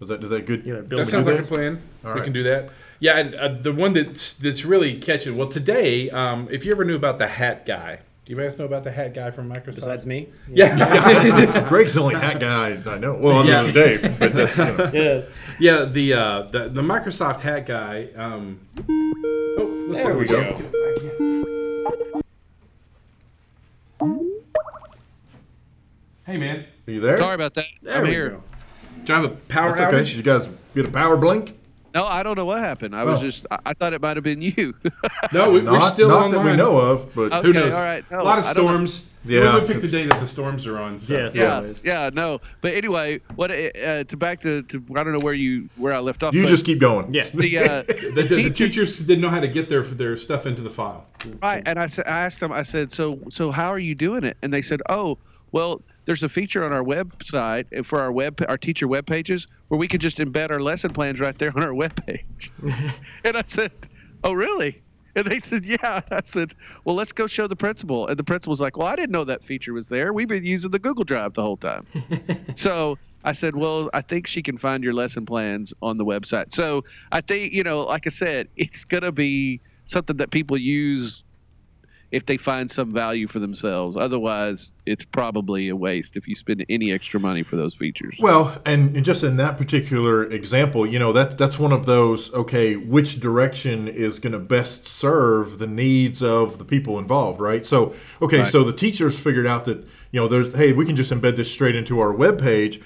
[0.00, 0.64] Was that is that good?
[0.64, 1.82] Yeah, build That sounds do like a plan.
[2.04, 2.24] All we right.
[2.24, 2.70] can do that.
[3.00, 5.36] Yeah, and uh, the one that's that's really catching.
[5.36, 8.64] Well, today, um, if you ever knew about the hat guy, do you guys know
[8.64, 9.76] about the hat guy from Microsoft?
[9.76, 13.14] Besides me, yeah, Greg's the only hat guy I know.
[13.14, 13.62] Well, other Yeah.
[13.62, 14.18] than Dave.
[14.18, 14.90] But that's, you know.
[14.92, 15.28] yes.
[15.60, 15.84] yeah.
[15.84, 18.08] The uh, the the Microsoft hat guy.
[18.16, 22.22] Um, oh, looks There like we got- go.
[26.24, 26.64] Hey, man.
[26.86, 27.18] Are you there?
[27.18, 27.66] Sorry about that.
[27.82, 28.30] There I'm we here.
[28.30, 28.42] go.
[29.04, 29.96] Do I have a power That's okay.
[30.02, 30.16] outage?
[30.16, 31.56] You guys get a power blink?
[31.96, 32.94] No, I don't know what happened.
[32.94, 34.74] I was just, I, I thought it might have been you.
[35.32, 36.44] No, we, we're still not online.
[36.44, 37.72] that we know of, but Okay, Who knows?
[37.72, 38.04] all right.
[38.10, 38.70] No, a lot of I don't know.
[38.86, 39.06] storms.
[39.24, 41.00] Yeah, we would pick the day that the storms are on.
[41.00, 41.14] So.
[41.14, 41.34] Yes.
[41.34, 41.80] yeah, Always.
[41.82, 42.40] yeah, no.
[42.60, 45.98] But anyway, what uh, to back to, to I don't know where you where I
[45.98, 46.32] left off.
[46.34, 47.12] you just keep going.
[47.12, 47.24] Yeah.
[47.34, 50.62] the, uh, The, the, the teachers didn't know how to get their their stuff into
[50.62, 51.06] the file.
[51.42, 52.52] Right, and I, I asked them.
[52.52, 55.18] I said, "So, so how are you doing it?" And they said, "Oh,
[55.56, 59.46] well, there's a feature on our website uh, for our web our teacher web pages
[59.68, 62.52] where we can just embed our lesson plans right there on our web page."
[63.24, 63.72] and I said,
[64.22, 64.82] "Oh, really?"
[65.14, 66.52] And they said, "Yeah." I said,
[66.84, 69.44] "Well, let's go show the principal." And the principal's like, "Well, I didn't know that
[69.44, 70.12] feature was there.
[70.12, 71.86] We've been using the Google Drive the whole time."
[72.54, 76.52] so I said, "Well, I think she can find your lesson plans on the website."
[76.52, 81.24] So I think you know, like I said, it's gonna be something that people use
[82.16, 83.94] if they find some value for themselves.
[83.94, 88.16] Otherwise, it's probably a waste if you spend any extra money for those features.
[88.18, 92.32] Well, and just in that particular example, you know that that's one of those.
[92.32, 97.66] Okay, which direction is going to best serve the needs of the people involved, right?
[97.66, 98.48] So, okay, Right.
[98.48, 99.78] so the teachers figured out that
[100.10, 102.80] you know there's hey, we can just embed this straight into our web page,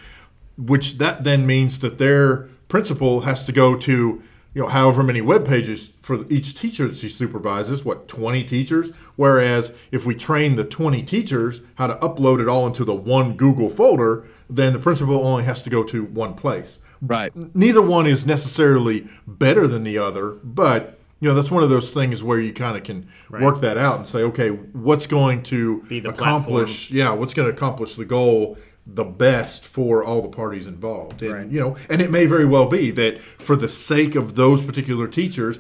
[0.59, 4.21] which that then means that their principal has to go to
[4.55, 8.91] you know however many web pages for each teacher that she supervises what 20 teachers?
[9.15, 13.37] Whereas if we train the 20 teachers how to upload it all into the one
[13.37, 16.81] google folder then the principal only has to go to one place.
[17.01, 17.33] Right.
[17.55, 21.93] neither one is necessarily better than the other but you know that's one of those
[21.93, 25.85] things where you kind of can work that out and say okay what's going to
[26.05, 31.23] accomplish yeah what's going to accomplish the goal the best for all the parties involved?
[31.23, 31.47] And Right.
[31.49, 35.07] you know and it may very well be that for the sake of those particular
[35.07, 35.59] teachers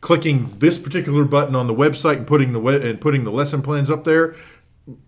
[0.00, 3.62] clicking this particular button on the website and putting the we- and putting the lesson
[3.62, 4.34] plans up there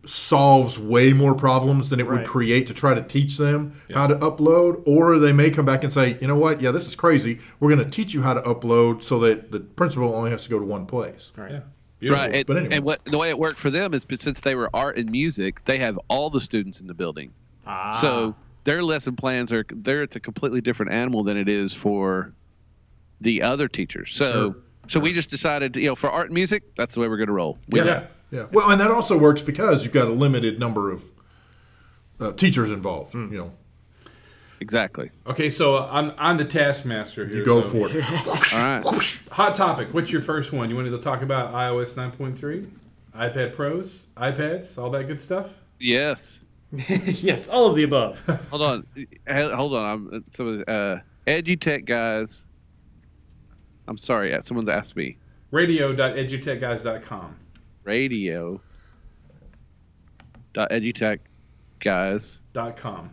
[0.05, 4.15] solves way more problems than it would create to try to teach them how to
[4.17, 7.39] upload or they may come back and say you know what yeah this is crazy
[7.61, 10.51] we're going to teach you how to upload so that the principal only has to
[10.51, 11.61] go to one place Yeah.
[11.99, 12.25] Beautiful.
[12.25, 12.35] Right.
[12.37, 12.77] And, But anyway.
[12.77, 15.63] and what the way it worked for them is since they were art and music,
[15.67, 17.31] they have all the students in the building.
[17.67, 17.93] Ah.
[18.01, 22.33] So their lesson plans are they're it's a completely different animal than it is for
[23.21, 24.13] the other teachers.
[24.15, 24.57] So Sure.
[24.91, 27.29] So we just decided, you know, for art and music, that's the way we're going
[27.29, 27.59] to roll.
[27.69, 28.07] We- Yeah.
[28.31, 31.03] yeah well and that also works because you've got a limited number of
[32.21, 33.53] uh, teachers involved you know
[34.63, 35.11] Exactly.
[35.27, 37.39] Okay, so I'm I'm the taskmaster here.
[37.39, 38.05] you go so- for it
[38.55, 39.19] All right.
[39.33, 39.95] Hot topic.
[39.95, 40.69] What's your first one?
[40.69, 42.69] You wanted to talk about iOS 9.3,
[43.17, 45.55] iPad Pros, iPads, all that good stuff.
[45.79, 46.39] Yes.
[46.73, 48.21] yes, all of the above.
[48.51, 48.87] Hold on.
[49.29, 49.85] Hold on.
[50.13, 52.43] I'm some of the uh, EduTech guys.
[53.91, 54.35] I'm sorry.
[54.43, 55.17] Someone's asked me.
[55.51, 57.37] Radio.edutechguys.com.
[57.85, 58.61] Radio.
[60.53, 61.19] Dot edutech
[61.81, 63.11] guys Dot com.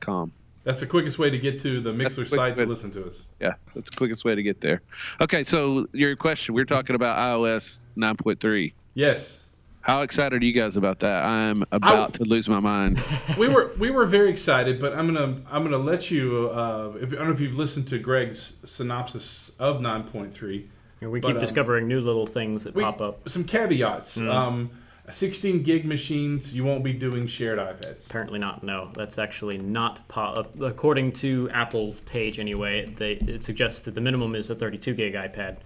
[0.00, 0.32] com.
[0.62, 3.04] That's the quickest way to get to the Mixer the site to way- listen to
[3.06, 3.26] us.
[3.40, 4.82] Yeah, that's the quickest way to get there.
[5.20, 8.72] Okay, so your question, we're talking about iOS 9.3.
[8.94, 9.44] Yes.
[9.88, 11.24] How excited are you guys about that?
[11.24, 13.02] I'm about to lose my mind.
[13.38, 16.50] we were we were very excited, but I'm gonna I'm gonna let you.
[16.50, 20.66] Uh, if, I don't know if you've listened to Greg's synopsis of 9.3.
[21.00, 23.26] And we But, keep um, discovering new little things that We- pop up.
[23.30, 24.18] Some caveats.
[24.18, 24.70] Um,
[25.10, 26.54] 16 gig machines.
[26.54, 28.04] You won't be doing shared iPads.
[28.04, 28.62] Apparently not.
[28.62, 32.84] No, that's actually not po- uh, according to Apple's page anyway.
[32.84, 35.58] They, it suggests that the minimum is a 32 gig iPad,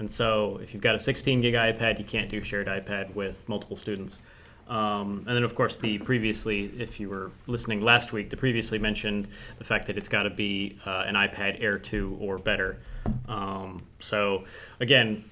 [0.00, 3.48] and so if you've got a 16 gig iPad, you can't do shared iPad with
[3.48, 4.18] multiple students.
[4.66, 8.78] Um, and then, of course, the previously, if you were listening last week, the previously
[8.78, 12.78] mentioned the fact that it's got to be uh, an iPad Air 2 or better.
[13.28, 14.44] Um, so,
[14.78, 15.24] again,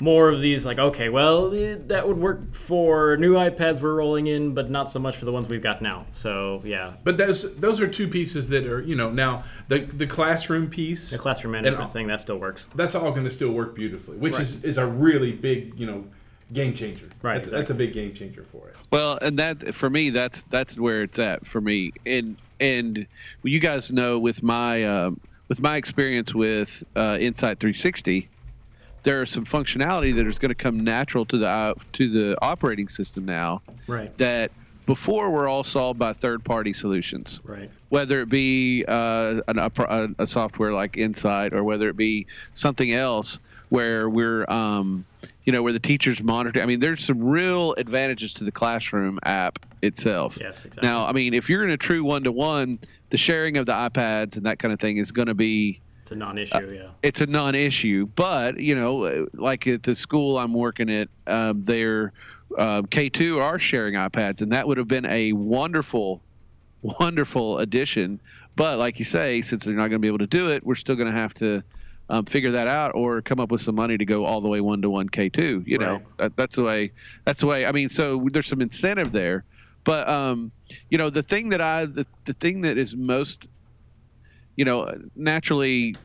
[0.00, 4.26] more of these like okay well eh, that would work for new ipads we're rolling
[4.26, 7.54] in but not so much for the ones we've got now so yeah But those
[7.56, 11.54] those are two pieces that are you know now the the classroom piece the classroom
[11.54, 14.32] and management all- thing that still works that's all going to still work beautifully, which
[14.34, 14.42] Right.
[14.42, 16.04] is, is a really big you know
[16.52, 17.06] game changer.
[17.22, 18.84] Right, That's, that's a big game changer for us.
[18.90, 21.92] Well, and that for me, that's that's where it's at for me.
[22.06, 23.06] And and
[23.44, 28.28] you guys know with my um, with my experience with uh, Insight 360,
[29.02, 32.36] there are some functionality that is going to come natural to the uh, to the
[32.42, 34.50] operating system now right that
[34.86, 37.40] before were all solved by third party solutions.
[37.44, 41.96] right whether it be uh, an, a, a, a software like Insight or whether it
[41.96, 45.04] be something else where we're, um,
[45.44, 46.62] you know, where the teachers monitor.
[46.62, 50.38] I mean, there's some real advantages to the classroom app itself.
[50.40, 50.88] Yes, exactly.
[50.88, 52.78] Now, I mean, if you're in a true one to one,
[53.10, 56.12] the sharing of the iPads and that kind of thing is going to be it's
[56.12, 60.52] a non-issue yeah it's a non-issue but you know uh, like at the school i'm
[60.52, 62.12] working at um, they're
[62.58, 66.20] um, K2 are sharing iPads, and that would have been a wonderful,
[66.82, 68.20] wonderful addition.
[68.56, 70.74] But like you say, since they're not going to be able to do it, we're
[70.74, 71.62] still going to have to
[72.08, 74.60] um, figure that out or come up with some money to go all the way
[74.60, 75.66] one to one K2.
[75.66, 76.92] You know, that, that's the way.
[77.24, 77.66] That's the way.
[77.66, 79.44] I mean, so there's some incentive there,
[79.84, 80.50] but um,
[80.90, 83.46] you know, the thing that I the, the thing that is most,
[84.60, 85.96] you know, naturally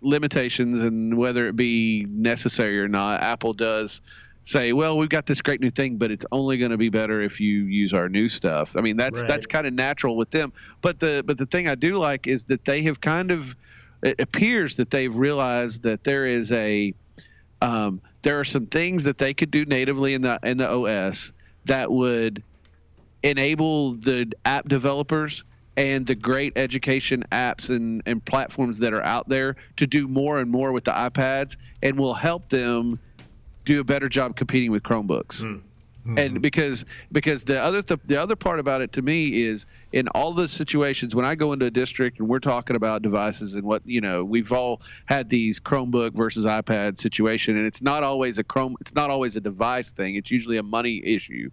[0.00, 4.00] limitations and whether it be necessary or not, Apple does
[4.44, 7.20] say, well, we've got this great new thing, but it's only going to be better
[7.20, 8.76] if you use our new stuff.
[8.76, 9.28] I mean, that's Right.
[9.28, 10.54] that's kind of natural with them.
[10.80, 13.54] But the but the thing I do like is that they have kind of
[14.02, 16.94] it appears that they've realized that there is a
[17.60, 21.30] um, there are some things that they could do natively in the in the OS
[21.66, 22.42] that would
[23.22, 25.44] enable the app developers
[25.78, 30.40] and the great education apps and, and platforms that are out there to do more
[30.40, 32.98] and more with the iPads and will help them
[33.64, 35.38] do a better job competing with Chromebooks.
[35.38, 36.18] Hmm.
[36.18, 36.38] And hmm.
[36.40, 40.32] because because the other th- the other part about it to me is in all
[40.32, 43.82] the situations when I go into a district and we're talking about devices and what
[43.84, 48.44] you know we've all had these Chromebook versus iPad situation and it's not always a
[48.44, 50.16] Chrome it's not always a device thing.
[50.16, 51.50] It's usually a money issue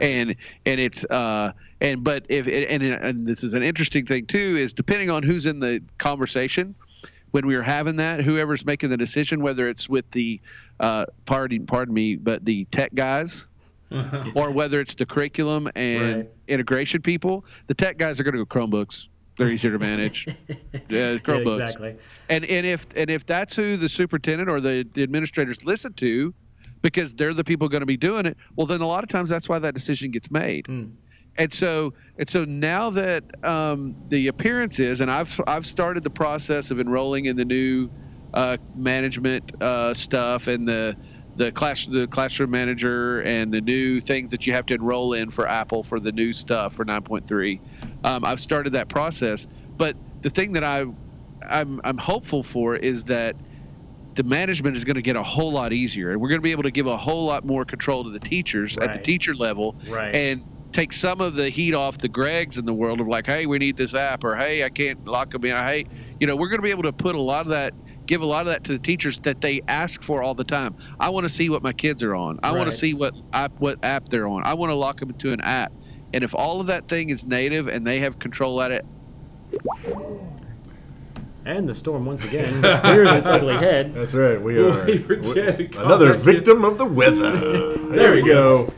[0.00, 0.34] and
[0.66, 4.72] and it's uh and but if and and this is an interesting thing too is
[4.72, 6.74] depending on who's in the conversation
[7.32, 10.40] when we were having that whoever's making the decision whether it's with the
[10.80, 13.46] uh pardon pardon me but the tech guys
[14.34, 16.32] or whether it's the curriculum and Right.
[16.48, 19.06] integration people the tech guys are going to go chromebooks.
[19.38, 20.26] They're easier to manage.
[20.88, 21.58] Yeah, chromebooks.
[21.58, 21.96] Yeah, exactly.
[22.28, 26.34] and and if and if that's who the superintendent or the, the administrators listen to
[26.82, 28.36] because they're the people going to be doing it.
[28.56, 30.66] Well then a lot of times that's why that decision gets made.
[31.38, 36.10] And so and so now that um, the appearance is and i've i've started the
[36.10, 37.88] process of enrolling in the new
[38.34, 40.96] uh, management uh, stuff and the
[41.34, 45.30] the class the classroom manager and the new things that you have to enroll in
[45.30, 47.60] for apple for the new stuff for 9.3
[48.04, 49.46] um, i've started that process.
[49.78, 50.84] But the thing that i
[51.48, 53.36] i'm i'm hopeful for is that
[54.14, 56.52] the management is going to get a whole lot easier and we're going to be
[56.52, 59.76] able to give a whole lot more control to the teachers at the teacher level
[59.86, 60.14] Right.
[60.14, 63.46] and take some of the heat off the Gregs in the world of like, hey,
[63.46, 65.54] we need this app, or hey, I can't lock them in.
[65.54, 65.84] Hey,
[66.18, 67.74] you know, we're going to be able to put a lot of that,
[68.06, 70.74] give a lot of that to the teachers that they ask for all the time.
[70.98, 72.38] I want to see what my kids are on.
[72.42, 74.42] I want to see what app, what app they're on.
[74.46, 75.72] I want to lock them into an app.
[76.14, 78.84] And if all of that thing is native and they have control at it,
[81.44, 83.92] And the storm once again rears its ugly head.
[83.94, 84.40] That's right.
[84.40, 85.14] We are We were
[85.78, 87.78] another victim of the weather.
[87.92, 88.72] There, we go.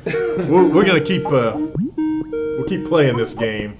[0.49, 3.77] we're, we're gonna keep uh, we'll keep playing this game.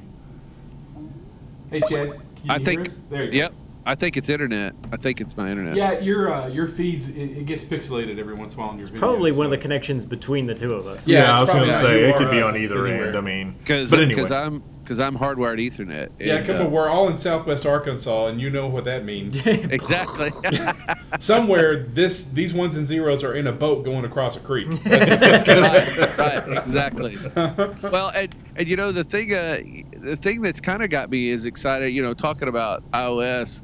[1.71, 2.21] Hey, Chad.
[2.37, 2.99] Can I think, hear us?
[3.11, 3.37] There you go.
[3.37, 4.75] yep, I think it's internet.
[4.93, 5.75] I think it's my internet.
[5.75, 8.79] Yeah, your uh, your feeds it, it gets pixelated every once in a while on
[8.79, 9.01] your video.
[9.01, 11.09] Probably one of the connections between the two of us.
[11.09, 13.09] Yeah, Yeah, I it's was gonna say it could be on either anywhere.
[13.09, 13.17] end.
[13.17, 16.11] I mean, Because but anyway, I'm because I'm hardwired Ethernet.
[16.21, 16.71] Yeah, and, come uh, on.
[16.71, 19.45] We're all in Southwest Arkansas, and you know what that means.
[19.47, 20.31] exactly.
[21.21, 24.69] Somewhere, this these ones and zeros are in a boat going across a creek.
[24.85, 27.17] That's right, right, exactly.
[27.35, 29.61] well, and, and you know the thing, uh,
[30.01, 31.91] the thing that's kind of got me is excited.
[31.91, 33.63] You know, talking about iOS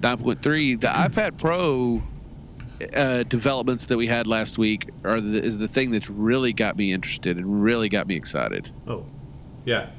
[0.00, 2.02] 9.3, the iPad Pro
[2.94, 6.76] uh, developments that we had last week are the, is the thing that's really got
[6.76, 9.06] me interested and really got me excited Oh,
[9.64, 9.90] Yeah.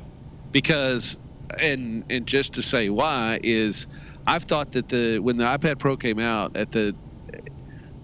[0.53, 1.17] Because
[1.59, 3.85] and and just to say why is
[4.25, 6.95] I've thought that the when the iPad Pro came out at the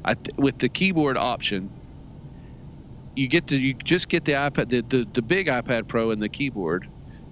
[0.03, 1.71] I, with the keyboard option
[3.15, 6.21] you get to you just get the iPad the, the the big iPad Pro and
[6.21, 6.85] the keyboard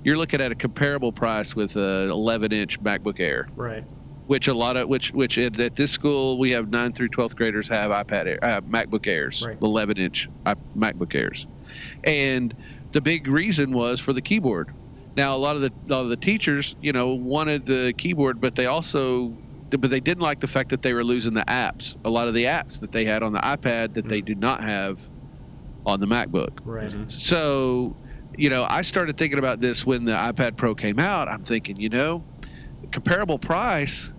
[0.03, 3.83] you're looking at a comparable price with a 11 inch MacBook Air right.
[4.27, 7.35] which a lot of which which at, at this school we have 9 through 12th
[7.35, 9.57] graders have iPad Air, uh, MacBook Airs Right.
[9.61, 11.47] 11 inch i- MacBook Airs
[12.05, 12.53] and
[12.93, 14.71] the big reason was for the keyboard
[15.17, 18.39] now a lot of the a lot of the teachers you know wanted the keyboard
[18.39, 19.35] but they also
[19.69, 22.33] but they didn't like the fact that they were losing the apps a lot of
[22.33, 24.27] the apps that they had on the iPad that they mm-hmm.
[24.27, 25.09] do not have
[25.87, 26.93] on the MacBook Right.
[27.09, 27.95] so,
[28.37, 31.29] you know, I started thinking about this when the iPad Pro came out.
[31.29, 32.23] I'm thinking, you know,
[32.91, 34.11] comparable price,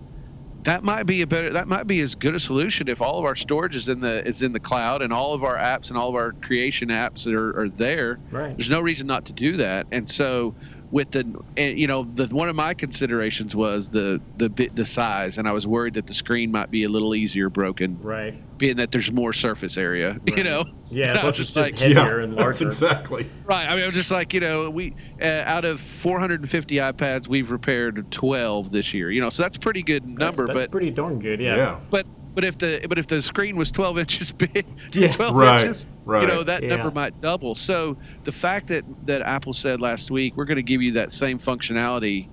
[0.62, 3.24] that might be a better that might be as good a solution if all of
[3.24, 5.96] our storage is in the is in the cloud and all of our apps and
[5.96, 8.18] all of our creation apps are, are there.
[8.30, 8.56] Right.
[8.56, 9.86] There's no reason not to do that.
[9.92, 10.54] And so
[10.90, 11.24] with the
[11.56, 15.52] you know the one of my considerations was the the bit the size and I
[15.52, 18.34] was worried that the screen might be a little easier broken Right.
[18.58, 20.64] being that there's more surface area, you know.
[20.90, 22.66] Yeah, plus it's just just like, heavier yeah, and that's larger.
[22.68, 23.30] exactly.
[23.44, 23.68] Right.
[23.68, 28.10] I mean, I'm just like you know, we uh, out of 450 iPads, we've repaired
[28.10, 29.10] 12 this year.
[29.10, 30.46] You know, so that's a pretty good That's- number.
[30.52, 31.40] that's, but pretty darn good.
[31.40, 31.56] Yeah.
[31.56, 31.80] Yeah.
[31.90, 32.06] but
[32.38, 35.10] But if the but if the screen was 12 inches big, Yeah.
[35.12, 36.22] 12 Right, inches, right.
[36.22, 36.68] you know that Yeah.
[36.76, 37.56] number might double.
[37.56, 41.10] So the fact that that Apple said last week we're going to give you that
[41.10, 42.28] same functionality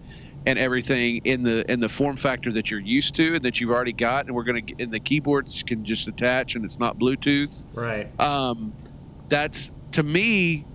[0.46, 3.72] and everything in the in the form factor that you're used to and that you've
[3.72, 7.00] already got, and we're going to and the keyboards can just attach and it's not
[7.00, 7.64] Bluetooth.
[7.74, 8.08] Right.
[8.22, 8.76] Um,
[9.32, 10.68] that's to me.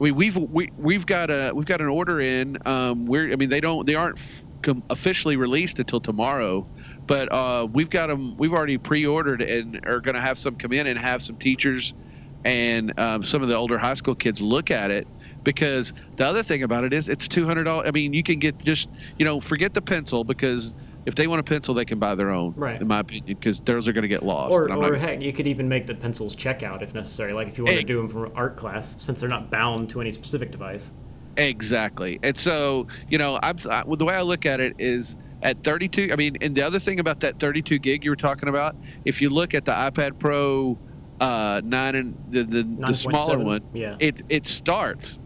[0.00, 2.58] We, we've we, we've got a we've got an order in.
[2.66, 6.66] Um, we're I mean they don't they aren't f- com- officially released until tomorrow,
[7.06, 8.36] but uh, we've got them.
[8.36, 11.94] We've already pre-ordered and are going to have some come in and have some teachers
[12.44, 15.06] and um, some of the older high school kids look at it
[15.42, 17.88] because the other thing about it is it's two hundred dollars.
[17.88, 18.88] I mean you can get just
[19.18, 20.74] you know forget the pencil because
[21.06, 22.54] if they want a pencil they can buy their own.
[22.56, 22.80] Right.
[22.80, 24.52] In my opinion, because those are going to get lost.
[24.52, 27.32] Or, and I'm or not- heck, you could even make the pencils checkout if necessary.
[27.32, 30.00] Like if you want to do them for art class, since they're not bound to
[30.00, 30.90] any specific device.
[31.36, 32.20] Exactly.
[32.22, 35.62] And so, you know, I'm I, well, the way I look at it is at
[35.62, 36.10] 32.
[36.12, 39.20] I mean, and the other thing about that 32 gig you were talking about, if
[39.20, 40.76] you look at the iPad Pro
[41.20, 43.96] uh, nine and the the, the smaller 9.7, one, yeah.
[44.00, 45.20] it it starts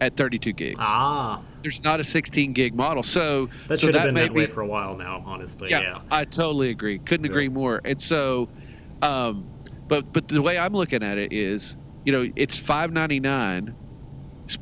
[0.00, 0.78] at 32 gigs.
[0.80, 4.46] Ah, There's not a 16 gig model, so that so should have been that way
[4.46, 5.22] be- for a while now.
[5.24, 6.02] Honestly, yeah, yeah.
[6.10, 6.98] I totally agree.
[6.98, 7.80] Couldn't agree more.
[7.84, 8.48] And so,
[9.02, 9.46] um,
[9.88, 13.74] but but the way I'm looking at it is, you know, it's 599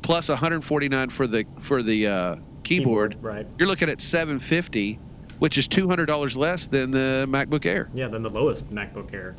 [0.03, 2.35] plus 149 for the for the uh,
[2.69, 3.17] keyboard.
[3.21, 3.47] right?
[3.57, 4.99] You're looking at 750,
[5.39, 7.89] which is 200 dollars less than the MacBook Air.
[7.93, 9.35] Yeah, than the lowest MacBook Air.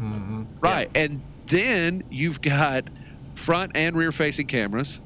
[0.61, 2.85] Right, and then you've got
[3.35, 5.01] front and rear facing cameras,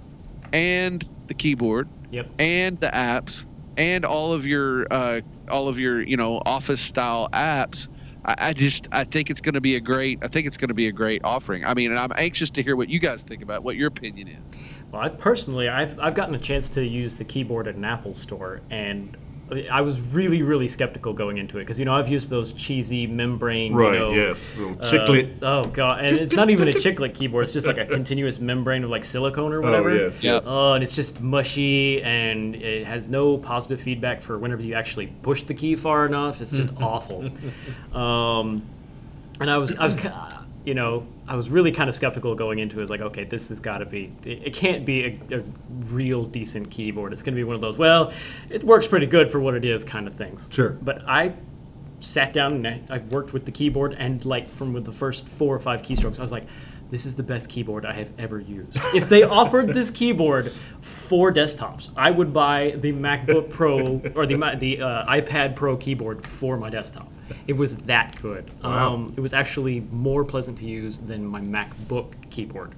[0.52, 2.28] and the keyboard, Yep.
[2.38, 3.44] and the apps
[3.76, 7.88] and all of your uh, all of your you know office style apps
[8.24, 10.68] I, I just i think it's going to be a great i think it's going
[10.68, 13.24] to be a great offering i mean and i'm anxious to hear what you guys
[13.24, 14.60] think about what your opinion is
[14.94, 18.14] Well, I personally, I've, I've gotten a chance to use the keyboard at an Apple
[18.14, 19.16] store, and
[19.68, 23.08] I was really, really skeptical going into it because you know I've used those cheesy
[23.08, 24.56] membrane, Right, You know, yes.
[24.56, 25.42] Little uh, chiclet.
[25.42, 28.84] oh god, and it's not even a chiclet keyboard; it's just like a continuous membrane
[28.84, 29.90] of like silicone or whatever.
[29.90, 30.34] Oh, yes, Yeah.
[30.34, 30.44] yes.
[30.46, 35.08] Oh, and it's just mushy, and it has no positive feedback for whenever you actually
[35.22, 36.40] push the key far enough.
[36.40, 37.32] It's just awful.
[37.92, 38.62] Um,
[39.40, 39.96] and I was, I was,
[40.64, 42.80] you know, I was really kind of skeptical going into it.
[42.80, 45.44] I was like, okay, this has got to be, it, can't be a, a
[45.86, 47.12] real decent keyboard.
[47.12, 48.12] It's going to be one of those, well,
[48.50, 50.46] it works pretty good for what it is kind of things.
[50.50, 50.70] Sure.
[50.70, 51.34] But I
[52.00, 55.54] sat down and I, I worked with the keyboard, and like from the first four
[55.54, 56.46] or five keystrokes, I was like,
[56.94, 58.78] this is the best keyboard I have ever used.
[58.94, 64.56] if they offered this keyboard for desktops, I would buy the MacBook Pro or the
[64.60, 67.10] the uh, iPad Pro keyboard for my desktop.
[67.48, 68.48] It was that good.
[68.62, 68.94] Wow.
[68.94, 72.76] Um, it was actually more pleasant to use than my MacBook keyboard.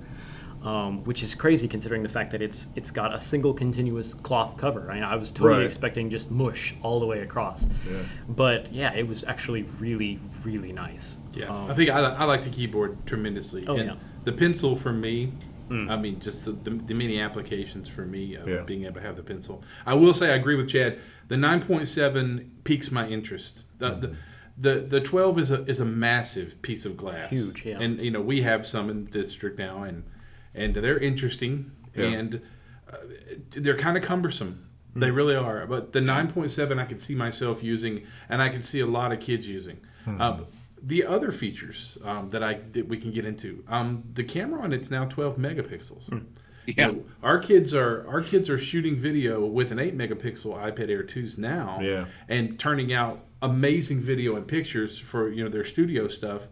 [0.67, 4.57] Um, which is crazy considering the fact that it's it's got a single continuous cloth
[4.57, 4.91] cover.
[4.91, 5.65] I, I was totally Right.
[5.65, 7.69] expecting just mush all the way across,
[8.29, 11.19] but yeah, it was actually really really nice.
[11.35, 13.65] Yeah, Um, I think I, I like the keyboard tremendously.
[13.69, 13.97] Oh, and yeah.
[14.25, 15.31] the pencil for me,
[15.71, 18.63] I mean, just the, the, the many applications for me of Yeah.
[18.63, 19.63] being able to have the pencil.
[19.87, 20.99] I will say I agree with Chad.
[21.29, 23.65] The 9.7 piques my interest.
[23.79, 24.17] The, the,
[24.59, 27.31] the, the 12 is a is a massive piece of glass.
[27.31, 27.79] Huge, yeah.
[27.79, 30.03] And you know we have some in the district now, and
[30.57, 32.07] and they're interesting, Yeah.
[32.07, 32.41] and
[32.93, 32.97] uh,
[33.51, 34.63] they're kind of cumbersome.
[34.95, 35.67] They really are.
[35.67, 39.21] But the 9.7 I could see myself using, and I could see a lot of
[39.21, 39.79] kids using.
[40.07, 40.47] Um,
[40.83, 44.73] the other features um, that I that we can get into, um, the camera on
[44.73, 46.11] it's now 12 megapixels.
[46.13, 46.87] You Yeah.
[46.87, 51.03] know, our kids are our kids are shooting video with an 8 megapixel iPad Air
[51.03, 52.07] 2s now, Yeah.
[52.29, 56.49] and turning out amazing video and pictures for you know their studio stuff.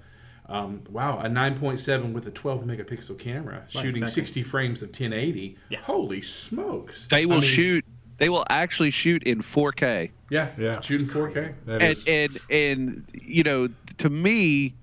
[0.46, 4.10] Um, wow, a 9.7 with a 12 megapixel camera shooting exactly.
[4.10, 5.56] 60 frames of 1080.
[5.70, 5.78] Yeah.
[5.80, 7.06] Holy smokes!
[7.06, 7.84] they will I mean, shoot
[8.18, 10.80] they will actually shoot in 4k Yeah, Yeah.
[10.82, 11.54] shooting 4K.
[11.66, 14.74] That and is- and and you know to me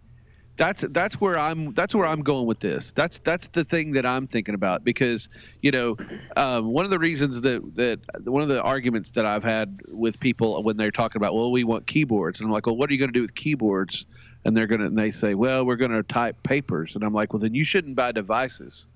[0.57, 4.05] that's that's where i'm that's where i'm going with this that's that's the thing that
[4.05, 5.29] i'm thinking about because
[5.61, 5.95] you know
[6.35, 10.19] um, one of the reasons that that one of the arguments that i've had with
[10.19, 12.93] people when they're talking about well we want keyboards and i'm like well what are
[12.93, 14.05] you going to do with keyboards
[14.45, 17.13] and they're going to and they say well we're going to type papers and i'm
[17.13, 18.87] like well then you shouldn't buy devices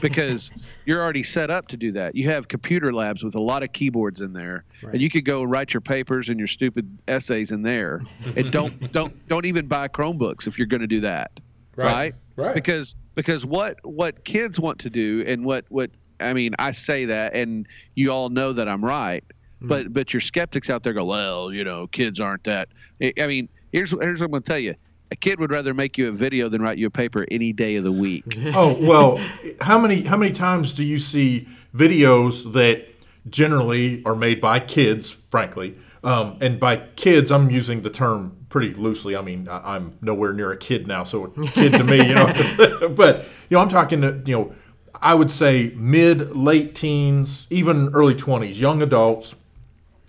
[0.00, 0.50] because
[0.84, 2.14] you're already set up to do that.
[2.14, 5.42] You have computer labs with a lot of keyboards in there, and you could go
[5.42, 8.02] and write your papers and your stupid essays in there.
[8.36, 11.32] and don't don't don't even buy Chromebooks if you're going to do that,
[11.76, 12.14] Right.
[12.36, 12.54] Right.
[12.54, 17.04] Because because what what kids want to do and what what I mean I say
[17.06, 19.24] that and you all know that I'm right,
[19.62, 19.68] mm.
[19.68, 22.68] but but your skeptics out there go well you know kids aren't that.
[23.02, 24.74] I I mean here's here's what I'm going to tell you.
[25.12, 27.76] A kid would rather make you a video than write you a paper any day
[27.76, 28.24] of the week.
[28.54, 29.20] oh well,
[29.60, 31.46] how many how many times do you see
[31.76, 32.86] videos that
[33.28, 35.76] generally are made by kids, frankly?
[36.02, 39.14] Um, and by kids, I'm using the term pretty loosely.
[39.14, 42.14] I mean, I, I'm nowhere near a kid now, so a kid to me, you
[42.14, 42.88] know.
[42.96, 44.54] but you know, I'm talking to you know,
[44.94, 49.34] I would say mid, late teens, even early 20s, young adults.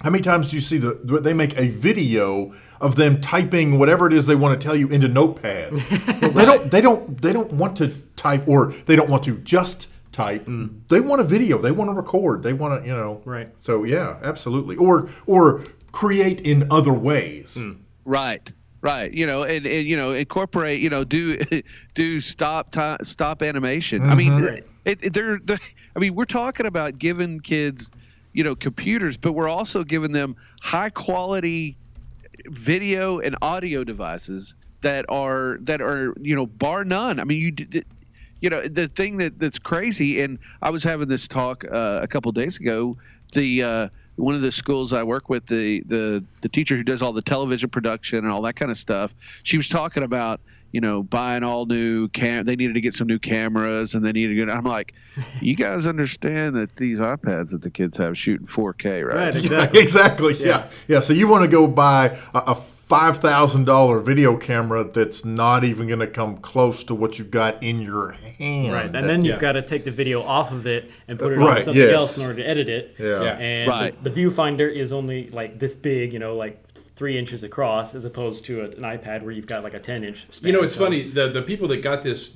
[0.02, 2.54] How many times do you see the they make a video
[2.84, 5.74] of them typing whatever it is they want to tell you into Notepad?
[6.34, 6.70] they don't.
[6.70, 7.20] They don't.
[7.22, 10.46] They don't want to type, or they don't want to just type.
[10.46, 10.68] Hmm.
[10.90, 11.58] They want a video.
[11.58, 12.44] They want to record.
[12.44, 13.22] They want to, you know.
[13.26, 13.50] Right.
[13.58, 14.76] So yeah, absolutely.
[14.76, 17.56] Or or create in other ways.
[17.56, 17.74] Hmm.
[18.06, 18.48] Right.
[18.82, 19.14] Right.
[19.14, 20.82] You know, and, and you know, incorporate.
[20.82, 21.40] You know, do
[21.96, 24.10] do stop time stop animation.
[24.10, 24.64] I mean, Right.
[24.86, 25.58] it, it, they're, they
[25.96, 27.92] I mean, we're talking about giving kids,
[28.34, 31.78] you know, computers, but we're also giving them high quality
[32.50, 37.20] video and audio devices that are that are you know bar none.
[37.20, 37.84] I mean, you.
[38.42, 42.08] You know the thing that that's crazy, and I was having this talk uh, a
[42.10, 42.98] couple days ago.
[43.32, 47.02] The uh, one of the schools I work with, the the the teacher who does
[47.02, 50.42] all the television production and all that kind of stuff, she was talking about
[50.74, 52.44] you know buying all new cam.
[52.46, 54.50] They needed to get some new cameras, and they needed to get.
[54.54, 54.94] I'm like,
[55.42, 59.16] you guys understand that these iPads that the kids have shooting 4K, right?
[59.16, 59.36] Right.
[59.36, 59.40] Yeah,
[59.74, 59.80] Exactly.
[59.82, 60.46] exactly.
[60.46, 60.70] Yeah.
[60.90, 61.00] yeah.
[61.00, 65.64] So you want to go buy a, a five thousand dollar video camera that's not
[65.64, 68.74] even going to come close to what you've got in your hand.
[68.74, 69.42] Right, and then you've Yeah.
[69.42, 71.94] got to take the video off of it and put it Right, on something yes.
[71.94, 72.96] else in order to edit it.
[73.00, 73.24] Yeah.
[73.24, 73.34] Yeah.
[73.38, 74.04] And Right.
[74.04, 76.63] the, the viewfinder is only like this big, you know, like
[77.04, 80.06] three inches across, as opposed to a, an iPad where you've got like a ten
[80.06, 80.26] inch.
[80.30, 80.48] Span.
[80.48, 81.10] You know, it's So- funny.
[81.10, 82.32] The the people that got this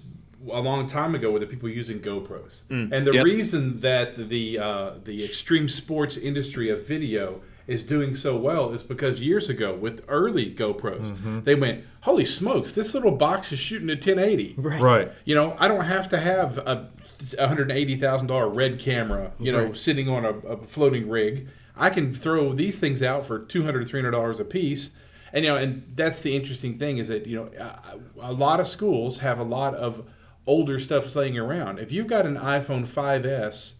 [0.51, 2.91] a long time ago were the people using GoPros, Mm.
[2.91, 3.23] and the Yep.
[3.23, 8.83] reason that the uh, the extreme sports industry of video is doing so well is
[8.83, 11.39] because years ago with early GoPros, Mm-hmm.
[11.45, 15.09] they went, "Holy smokes, this little box is shooting at 1080." Right.
[15.23, 16.89] You know, I don't have to have a
[17.39, 19.77] hundred eighty thousand dollar red camera, you know, Right.
[19.77, 21.47] sitting on a, a floating rig.
[21.77, 24.91] I can throw these things out for two hundred, three hundred dollars a piece,
[25.33, 27.49] and you know, and that's the interesting thing is that you know,
[28.19, 30.07] a, a lot of schools have a lot of
[30.45, 31.79] older stuff laying around.
[31.79, 33.73] If you've got an iPhone 5s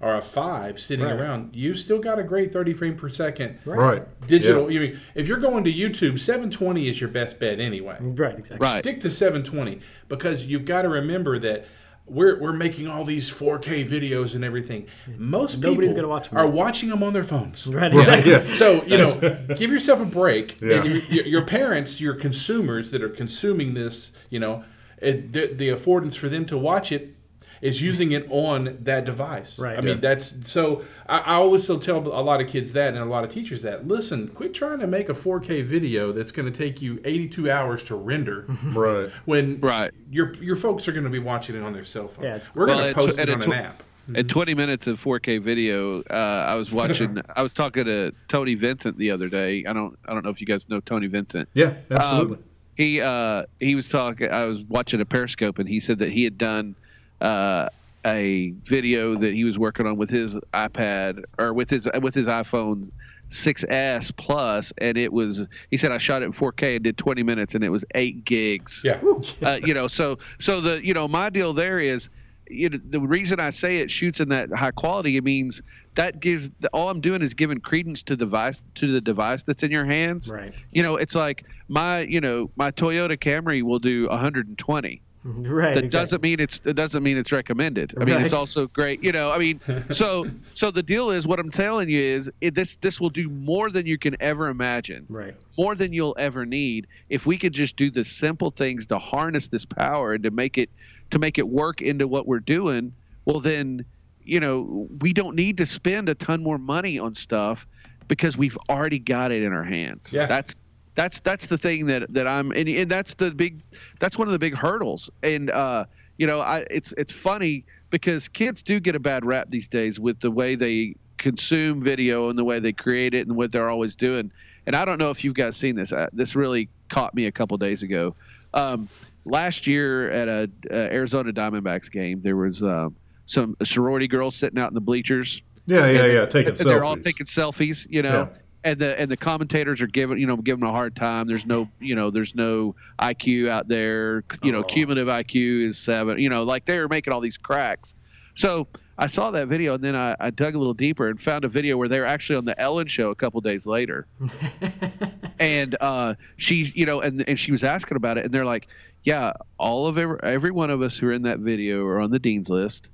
[0.00, 1.14] or a five sitting Right.
[1.14, 4.02] around, you still got a great thirty frame per second Right.
[4.26, 4.70] digital.
[4.70, 4.80] Yeah.
[4.80, 8.36] You mean if you're going to YouTube, seven twenty is your best bet anyway Right,
[8.38, 8.66] exactly.
[8.66, 8.82] Right.
[8.82, 11.66] stick to 720 because you've got to remember that
[12.12, 14.86] we're, we're making all these 4K videos and everything.
[15.18, 16.38] Most Nobody's people gonna watch them.
[16.38, 17.66] are watching them on their phones.
[17.66, 17.94] Right, Right.
[17.94, 18.32] exactly.
[18.32, 18.44] Yeah.
[18.44, 20.60] So you know, give yourself a break.
[20.60, 20.76] Yeah.
[20.82, 24.64] And your, your, your parents, your consumers that are consuming this, you know,
[25.00, 27.14] it, the, the affordance for them to watch it
[27.62, 29.58] is using it on that device.
[29.58, 29.78] Right.
[29.78, 30.00] I mean, Yeah.
[30.00, 30.84] that's so.
[31.08, 33.62] I, I always still tell a lot of kids that, and a lot of teachers
[33.62, 33.86] that.
[33.88, 37.84] Listen, quit trying to make a 4K video that's going to take you 82 hours
[37.84, 39.10] to render Right.
[39.24, 39.92] when Right.
[40.10, 42.24] your your folks are going to be watching it on their cell phone.
[42.24, 43.82] Yeah, We're Well, going to post it on a an app.
[44.16, 47.20] At 20 minutes of 4K video, uh, I was watching.
[47.36, 49.64] I was talking to Tony Vincent the other day.
[49.64, 49.96] I don't.
[50.08, 51.48] I don't know if you guys know Tony Vincent.
[51.54, 51.74] Yeah.
[51.88, 52.38] Absolutely.
[52.38, 52.44] Um,
[52.74, 54.28] he uh, he was talking.
[54.32, 56.74] I was watching a Periscope, and he said that he had done
[57.22, 57.68] uh,
[58.04, 62.26] a video that he was working on with his iPad or with his with his
[62.26, 62.90] iPhone
[63.30, 65.46] 6s Plus, and it was.
[65.70, 68.24] He said I shot it in 4K and did 20 minutes, and it was eight
[68.24, 69.00] gigs Yeah.
[69.42, 72.10] uh, you know so so the you know my deal there is
[72.50, 75.62] you know, the reason I say it shoots in that high quality it means
[75.94, 79.62] that gives all I'm doing is giving credence to the device to the device that's
[79.62, 80.52] in your hands Right.
[80.72, 85.00] you know it's like my you know my Toyota Camry will do 120
[85.52, 85.74] Right.
[85.74, 85.88] that exactly.
[85.88, 87.94] doesn't mean it's it doesn't mean it's recommended.
[88.00, 89.02] I mean, it's also great.
[89.04, 89.60] You know, I mean,
[89.90, 93.28] so so the deal is what I'm telling you is it, this this will do
[93.28, 95.34] more than you can ever imagine Right.
[95.56, 99.48] more than you'll ever need if we could just do the simple things to harness
[99.48, 100.70] this power and to make it
[101.10, 102.92] to make it work into what we're doing
[103.24, 103.84] well then
[104.24, 107.66] you know we don't need to spend a ton more money on stuff
[108.08, 110.26] because we've already got it in our hands Yeah.
[110.26, 110.58] that's
[110.94, 113.60] that's that's the thing that that i'm and, and that's the big
[114.00, 115.84] that's one of the big hurdles and uh
[116.18, 119.98] you know i it's it's funny because kids do get a bad rap these days
[120.00, 123.70] with the way they consume video and the way they create it and what they're
[123.70, 124.30] always doing
[124.66, 125.90] and I don't know if you've guys seen this.
[125.92, 128.14] Uh, this really caught me a couple days ago.
[128.54, 128.88] Um,
[129.24, 132.94] last year at a uh, Arizona Diamondbacks game, there was um,
[133.26, 135.42] some sorority girls sitting out in the bleachers.
[135.66, 135.88] yeah.
[135.90, 136.06] Yeah.
[136.06, 136.26] Yeah.
[136.26, 137.04] Taking and They're all selfies.
[137.04, 138.28] taking selfies, you know.
[138.32, 138.38] Yeah.
[138.64, 141.26] And the and the commentators are giving you know giving a hard time.
[141.26, 144.22] There's no you know there's no IQ out there.
[144.42, 144.64] You know Oh.
[144.64, 146.18] cumulative IQ is seven.
[146.18, 147.94] You know like they were making all these cracks.
[148.34, 151.44] So I saw that video and then I, I dug a little deeper and found
[151.44, 154.06] a video where they were actually on the Ellen show a couple days later
[155.38, 158.68] and uh, she, you know, and and she was asking about it, and they're like,
[159.02, 162.10] yeah, all of every, every one of us who are in that video are on
[162.10, 162.90] the dean's list.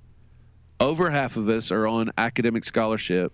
[0.81, 3.33] Over half of us are on academic scholarship,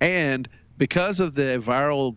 [0.00, 0.48] and
[0.78, 2.16] because of the viral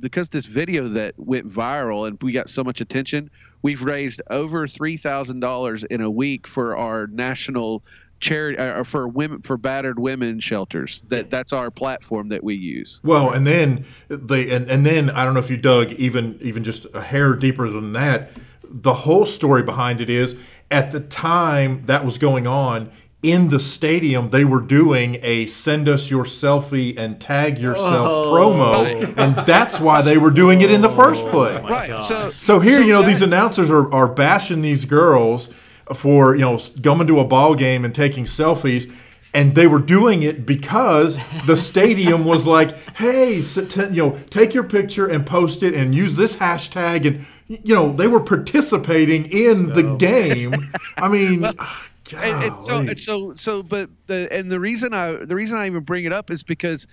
[0.00, 3.30] because this video that went viral and we got so much attention,
[3.62, 7.82] we've raised over three thousand dollars in a week for our national
[8.20, 11.02] charity uh, for women for battered women shelters.
[11.08, 13.00] That that's our platform that we use.
[13.02, 16.64] Well, and then they and, and then I don't know if you dug even even
[16.64, 18.30] just a hair deeper than that.
[18.62, 20.36] The whole story behind it is
[20.70, 22.90] at the time that was going on
[23.24, 28.32] in the stadium, they were doing a send us your selfie and tag yourself Oh.
[28.34, 31.62] promo, and that's why they were doing it in the first oh place.
[31.62, 32.00] my Right.
[32.02, 35.48] So So here, you know, that- these announcers are, are bashing these girls
[35.94, 38.90] for you know going to a ball game and taking selfies,
[39.32, 44.54] and they were doing it because the stadium was like, "Hey, sit- you know, take
[44.54, 49.24] your picture and post it and use this hashtag," and you know, they were participating
[49.26, 50.72] in the game.
[50.96, 51.44] I mean,
[52.12, 55.66] and, and so and so so but the and the reason i the reason i
[55.66, 56.86] even bring it up is because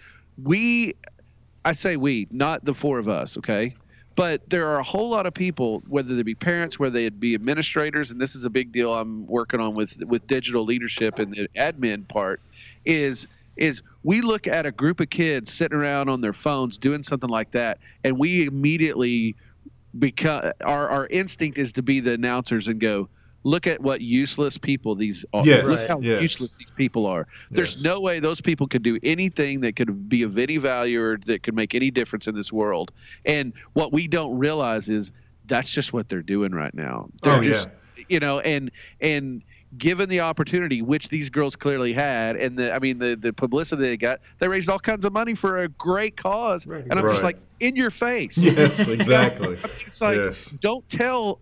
[0.43, 0.95] we
[1.65, 3.75] i say we not the four of us okay?
[4.13, 7.33] But there are a whole lot of people whether they be parents whether they be
[7.33, 11.31] administrators and this is a big deal i'm working on with with digital leadership and
[11.31, 12.41] the admin part
[12.85, 17.03] is is we look at a group of kids sitting around on their phones doing
[17.03, 19.35] something like that and we immediately
[19.97, 23.09] because our, our instinct is to be the announcers and go
[23.43, 25.45] look at what useless people these are.
[25.45, 26.21] Yes, look how yes.
[26.21, 27.27] useless these people are.
[27.49, 27.83] There's Yes.
[27.83, 31.41] no way those people could do anything that could be of any value or that
[31.43, 32.91] could make any difference in this world.
[33.25, 35.11] And what we don't realize is
[35.47, 37.09] that's just what they're doing right now.
[37.09, 37.69] Oh, they're Oh, just
[38.09, 39.41] you know and and
[39.77, 43.81] given the opportunity which these girls clearly had and the i mean the the publicity
[43.81, 46.67] they got they raised all kinds of money for a great cause.
[46.67, 48.37] Right, and i'm just like in your face.
[48.37, 49.57] Yes, exactly.
[49.87, 50.45] it's like Yes.
[50.61, 51.39] don't tell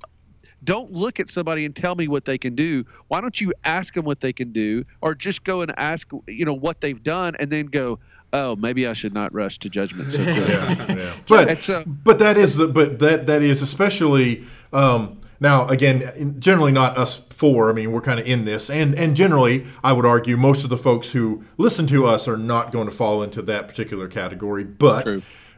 [0.64, 3.94] don't look at somebody and tell me what they can do why don't you ask
[3.94, 7.36] them what they can do or just go and ask you know what they've done
[7.40, 7.98] and then go
[8.34, 11.14] oh maybe i should not rush to judgment so yeah, yeah.
[11.28, 14.44] But so- but that is the but that that is especially
[14.74, 17.70] um, now again generally not us four.
[17.70, 20.70] I mean we're kind of in this, and and generally I would argue most of
[20.70, 24.64] the folks who listen to us are not going to fall into that particular category.
[24.66, 25.08] But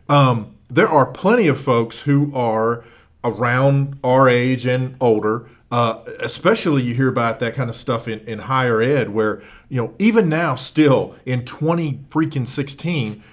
[0.07, 2.83] um, there are plenty of folks who are
[3.23, 5.47] around our age and older.
[5.71, 9.81] Uh, especially you hear about that kind of stuff in, in higher ed where you
[9.81, 13.23] know even now still in 20 freaking 16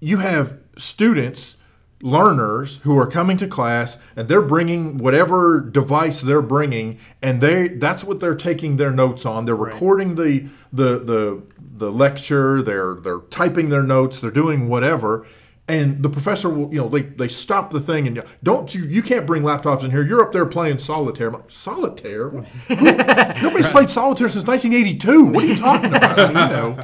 [0.00, 1.58] you have students
[2.00, 7.68] learners who are coming to class and they're bringing whatever device they're bringing and they
[7.68, 12.94] that's what they're taking their notes on they're recording the the the the lecture they're
[12.94, 15.26] they're typing their notes they're doing whatever
[15.68, 19.02] and the professor will you know they they stop the thing and don't you you
[19.02, 20.02] can't bring laptops in here.
[20.02, 21.28] You're up there playing solitaire.
[21.28, 22.30] I'm like, solitaire?
[22.30, 26.18] Who- nobody's played solitaire since 1982 what are you talking about?
[26.18, 26.78] I mean, you know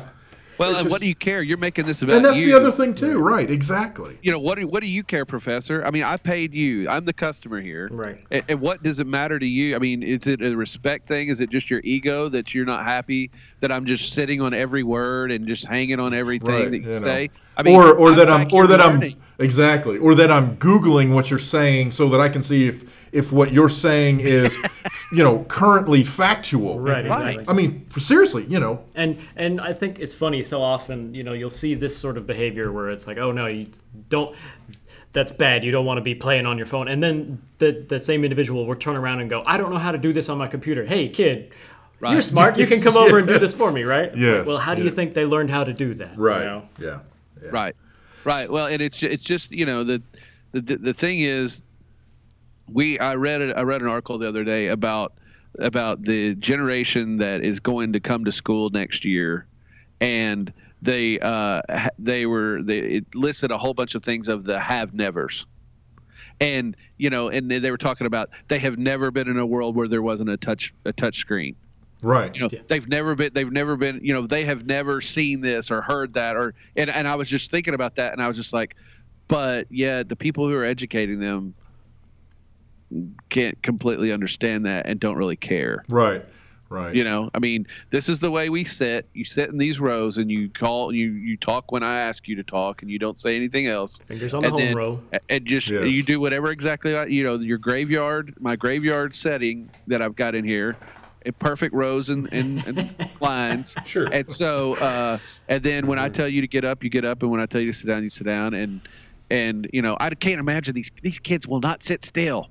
[0.59, 1.43] well It's and what do you care?
[1.43, 2.47] You're making this about and that's you.
[2.47, 3.19] the other thing too.
[3.19, 3.51] Right.
[3.51, 4.19] Exactly.
[4.23, 5.85] You know what do, what do you care professor?
[5.85, 6.89] I mean i paid you.
[6.89, 7.89] I'm the customer here.
[7.93, 8.19] Right.
[8.31, 9.77] and, and what does it matter to you?
[9.77, 11.29] I mean is it a respect thing?
[11.29, 13.31] Is it just your ego that you're not happy
[13.61, 16.83] that i'm just sitting on every word and just hanging on everything Right, that you,
[16.85, 16.99] you know.
[16.99, 19.17] say i mean or or I'm that I'm or that I'm learning.
[19.39, 23.33] Exactly or that I'm googling what you're saying so that I can see if if
[23.33, 24.57] what you're saying is
[25.13, 26.81] you know currently factual.
[26.81, 27.07] Right.
[27.09, 27.39] Right.
[27.39, 27.45] Exactly.
[27.49, 30.43] I mean, seriously, you know, And and I think it's funny.
[30.43, 33.47] So often, you know, you'll see this sort of behavior where it's like, oh no,
[33.47, 33.69] you
[34.09, 34.35] don't.
[35.13, 35.63] That's bad.
[35.63, 36.89] You don't want to be playing on your phone.
[36.89, 39.93] And then the the same individual will turn around and go, I don't know how
[39.93, 40.85] to do this on my computer.
[40.85, 41.55] Hey, kid.
[42.03, 42.59] You're smart.
[42.59, 44.15] You can come over and do this for me, right?
[44.17, 44.91] Yes, Well, how do yeah.
[44.91, 46.19] you think they learned how to do that?
[46.41, 46.69] you know?
[46.79, 46.99] Yeah.
[47.43, 47.49] yeah.
[47.51, 47.77] Right,
[48.25, 48.51] right.
[48.51, 50.03] Well, and it's it's just you know the
[50.53, 51.63] the the thing is,
[52.71, 55.15] we I read I read an article the other day about
[55.59, 59.47] about the generation that is going to come to school next year,
[60.01, 60.53] and
[60.83, 61.63] they uh
[61.99, 65.47] they were they listed a whole bunch of things of the have nevers.
[66.41, 69.77] And you know, and they were talking about they have never been in a world
[69.77, 71.55] where there wasn't a touch a touch screen
[72.05, 72.35] Right.
[72.35, 75.71] you know they've never been they've never been you know they have never seen this
[75.71, 78.37] or heard that or and, and i was just thinking about that and i was
[78.37, 78.77] just like
[79.27, 81.55] but yeah the people who are educating them
[83.31, 86.25] can't completely understand that and don't really care Right.
[86.71, 86.95] Right.
[86.95, 90.17] you know i mean this is the way we sit you sit in these rows
[90.19, 93.19] and you call you you talk when i ask you to talk and you don't
[93.19, 95.01] say anything else Fingers on the home then- row.
[95.29, 95.87] and just Yes.
[95.87, 100.45] you do whatever exactly you know your graveyard my graveyard setting that i've got in
[100.45, 100.77] here in
[101.33, 103.75] perfect rows and, and, and lines.
[103.87, 104.07] Sure.
[104.13, 105.19] and so uh,
[105.49, 107.47] and then when i tell you to get up you get up and when i
[107.47, 108.55] tell you to sit down you sit down.
[108.55, 108.81] And
[109.31, 112.49] and you know i can't imagine these these kids will not sit still.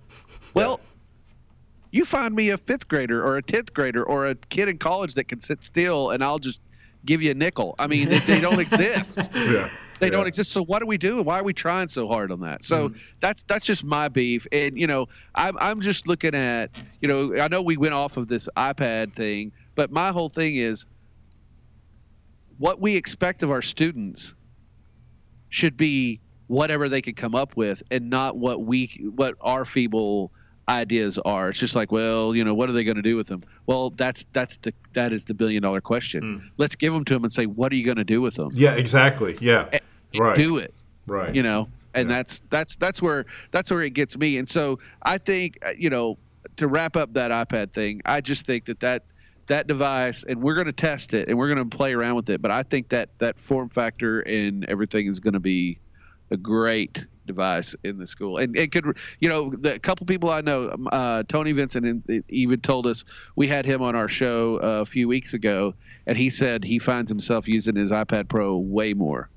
[0.53, 0.79] Well
[1.91, 5.13] you find me a fifth grader or a 10th grader or a kid in college
[5.13, 6.59] that can sit still and i'll just
[7.05, 7.75] give you a nickel.
[7.79, 9.29] I mean they, they don't exist.
[9.33, 9.69] Yeah.
[9.99, 10.11] They Yeah.
[10.11, 10.51] don't exist.
[10.51, 11.25] So what do we doing?
[11.25, 12.63] Why are we trying so hard on that?
[12.63, 12.97] So Mm-hmm.
[13.21, 14.45] that's that's just my beef.
[14.51, 16.71] And you know, I'm I'm just looking at
[17.01, 20.55] you know I know we went off of this iPad thing, but my whole thing
[20.57, 20.85] is
[22.57, 24.33] what we expect of our students
[25.49, 30.31] should be whatever they can come up with and not what we what our feeble
[30.69, 33.27] ideas are it's just like well you know what are they going to do with
[33.27, 37.13] them well that's that's the that is the billion dollar question let's give them to
[37.13, 39.37] them and say what are you going to do with them Yeah, exactly.
[39.41, 39.67] Yeah.
[40.15, 40.37] Right.
[40.37, 40.73] do it
[41.05, 41.35] Right.
[41.35, 42.15] you know and Yeah.
[42.15, 45.89] that's that's that's where that's where it gets me and so i think uh, you
[45.89, 46.17] know
[46.57, 49.03] to wrap up that ipad thing i just think that that
[49.47, 52.29] that device and we're going to test it and we're going to play around with
[52.29, 55.77] it but i think that that form factor and everything is going to be
[56.31, 58.85] a great device in the school and it could
[59.19, 63.03] you know the couple people i know um, uh, tony vincent and- even told us
[63.35, 65.73] we had him on our show uh, a few weeks ago
[66.05, 69.29] and he said he finds himself using his ipad pro way more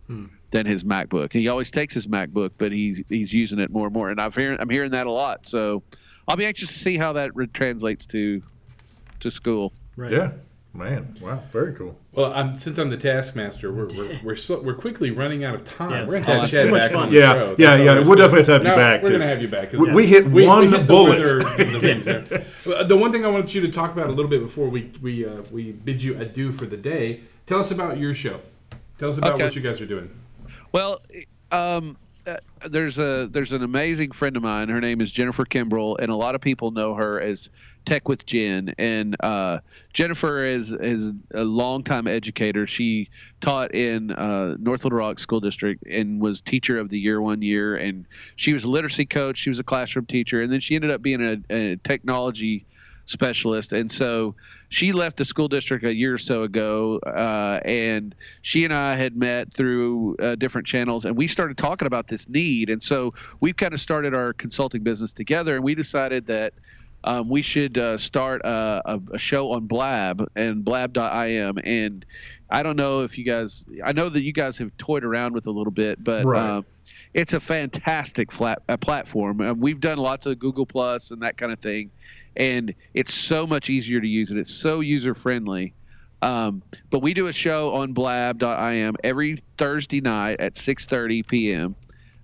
[0.53, 1.33] than his MacBook.
[1.33, 4.11] He always takes his MacBook, but he's he's using it more and more.
[4.11, 5.45] And I've hearing I'm hearing that a lot.
[5.47, 5.83] So
[6.29, 8.41] I'll be anxious to see how that re- translates to
[9.21, 9.73] to school.
[9.97, 10.13] Right.
[10.13, 10.31] Yeah.
[10.77, 11.15] Man.
[11.21, 11.43] Wow.
[11.51, 11.99] Very cool.
[12.13, 15.65] Well, I'm, since I'm the taskmaster, we're we're we're, so, we're quickly running out of
[15.65, 15.91] time.
[15.91, 16.09] Yes.
[16.09, 17.03] We're gonna have Chad too much back fun.
[17.05, 17.55] on the Yeah, show.
[17.59, 19.71] yeah, That's yeah, we'll definitely have you No, back, We're gonna 'cause have you back.
[19.71, 21.19] 'cause we- we hit one the bullet.
[21.19, 22.07] weather the things.
[22.67, 24.91] Uh, The one thing I wanted you to talk about a little bit before we
[25.03, 27.21] we uh, we bid you adieu for the day.
[27.47, 28.41] Tell us about your show.
[28.99, 29.45] Tell us about Okay.
[29.45, 30.11] what you guys are doing.
[30.73, 31.01] Well,
[31.53, 31.97] um,
[32.27, 32.37] uh,
[32.69, 34.69] there's a there's an amazing friend of mine.
[34.69, 37.51] Her name is Jennifer Kimbrell, and a lot of people know her as
[37.85, 38.75] Tech with Jen.
[38.79, 39.61] And uh,
[39.93, 42.67] Jennifer is is a longtime educator.
[42.67, 43.09] She
[43.41, 47.43] taught in uh, North Little Rock School District and was teacher of the year one
[47.43, 47.77] year.
[47.77, 49.39] And she was a literacy coach.
[49.39, 52.67] She was a classroom teacher, and then she ended up being a, a technology
[53.07, 53.73] specialist.
[53.73, 54.35] And so
[54.69, 58.97] she left the school district a year or so ago, uh, and she and I
[58.97, 62.69] had met through uh, different channels, and we started talking about this need.
[62.69, 66.53] And so we've kind of started our consulting business together, and we decided that.
[67.05, 71.57] Um, we should uh, start a, a, a show on Blab and Blab.im.
[71.63, 72.05] And
[72.51, 75.47] I don't know if you guys, I know that you guys have toyed around with
[75.47, 76.43] a little bit, but Right.
[76.57, 76.67] um,
[77.15, 79.41] it's a fantastic flat, uh, platform.
[79.41, 81.93] Uh, we've done lots of Google Plus and that kind of thing,
[82.37, 85.73] and it's so much easier to use, and it's so user friendly.
[86.23, 91.77] Um, but we do a show on blab.im every Thursday night at 6:30 p.m.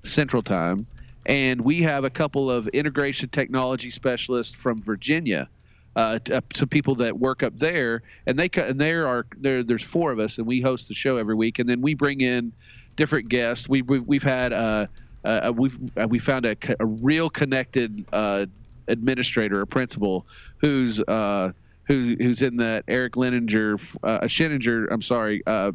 [0.05, 0.87] Central Time,
[1.27, 5.49] and we have a couple of integration technology specialists from Virginia.
[5.95, 9.63] Uh, t- uh, some people that work up there, and they and there are there.
[9.63, 12.23] There's four of us, and we host the show every week, and then we bring
[12.23, 12.53] in
[12.97, 13.69] different guests.
[13.69, 14.87] We, we we've had uh,
[15.25, 18.47] uh, we've uh, we found a, a real connected uh,
[18.89, 20.27] administrator, a principal,
[20.59, 21.53] who's uh,
[21.85, 25.73] who who's in that Eric Leninger, uh, Sheninger, I'm sorry, uh,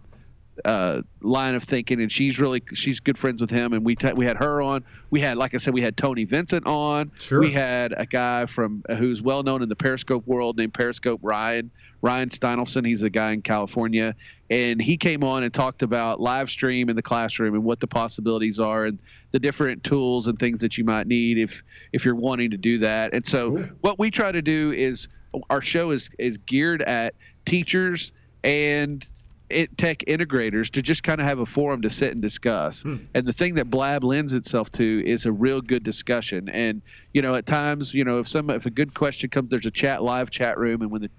[0.65, 3.73] uh, line of thinking, and she's really she's good friends with him.
[3.73, 4.83] And we t- we had her on.
[5.09, 7.11] We had, like I said, we had Tony Vincent on.
[7.19, 7.39] Sure.
[7.39, 11.19] We had a guy from uh, who's well known in the Periscope world named Periscope
[11.23, 12.85] Ryan Ryan Steinolfson.
[12.85, 14.15] He's a guy in California,
[14.49, 17.87] and he came on and talked about live stream in the classroom and what the
[17.87, 18.97] possibilities are and
[19.31, 22.77] the different tools and things that you might need if if you're wanting to do
[22.79, 23.13] that.
[23.13, 23.65] And so Cool.
[23.81, 25.07] what we try to do is
[25.49, 27.13] our show is is geared at
[27.45, 28.11] teachers
[28.43, 29.05] and
[29.49, 32.81] it, tech integrators to just kind of have a forum to sit and discuss.
[32.81, 32.97] Hmm.
[33.13, 36.49] And the thing that Blab lends itself to is a real good discussion.
[36.49, 36.81] And
[37.13, 39.71] you know, at times, you know, if some if a good question comes, there's a
[39.71, 41.09] chat live chat room, and when the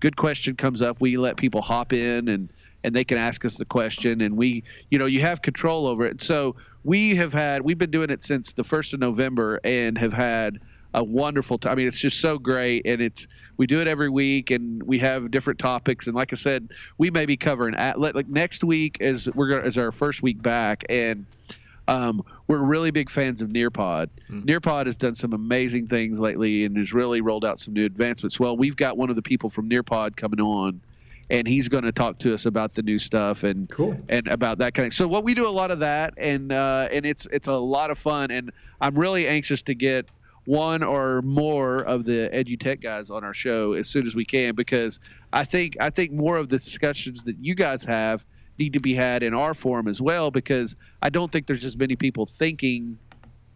[0.00, 2.48] good question comes up, we let people hop in and
[2.84, 6.04] and they can ask us the question, and we, you know, you have control over
[6.04, 6.22] it.
[6.22, 10.12] So we have had we've been doing it since the first of November and have
[10.12, 10.60] had
[10.94, 11.72] a wonderful time.
[11.72, 13.26] I mean, it's just so great, and it's
[13.56, 16.06] we do it every week, and we have different topics.
[16.06, 16.68] And like I said,
[16.98, 20.42] we may be covering at like next week is we're gonna is our first week
[20.42, 21.24] back, and
[21.88, 24.08] um, we're really big fans of Nearpod.
[24.42, 28.38] Nearpod has done some amazing things lately, and has really rolled out some new advancements.
[28.38, 30.80] Well, we've got one of the people from Nearpod coming on.
[31.30, 33.96] And he's going to talk to us about the new stuff and Cool.
[34.08, 34.94] and about that kind of.
[34.94, 37.90] So what we do a lot of that, and uh, and it's it's a lot
[37.90, 38.50] of fun, and
[38.80, 40.10] I'm really anxious to get
[40.44, 44.54] one or more of the edutech guys on our show as soon as we can
[44.56, 44.98] because
[45.32, 48.24] I think I think more of the discussions that you guys have
[48.58, 51.76] need to be had in our forum as well because I don't think there's as
[51.76, 52.98] many people thinking.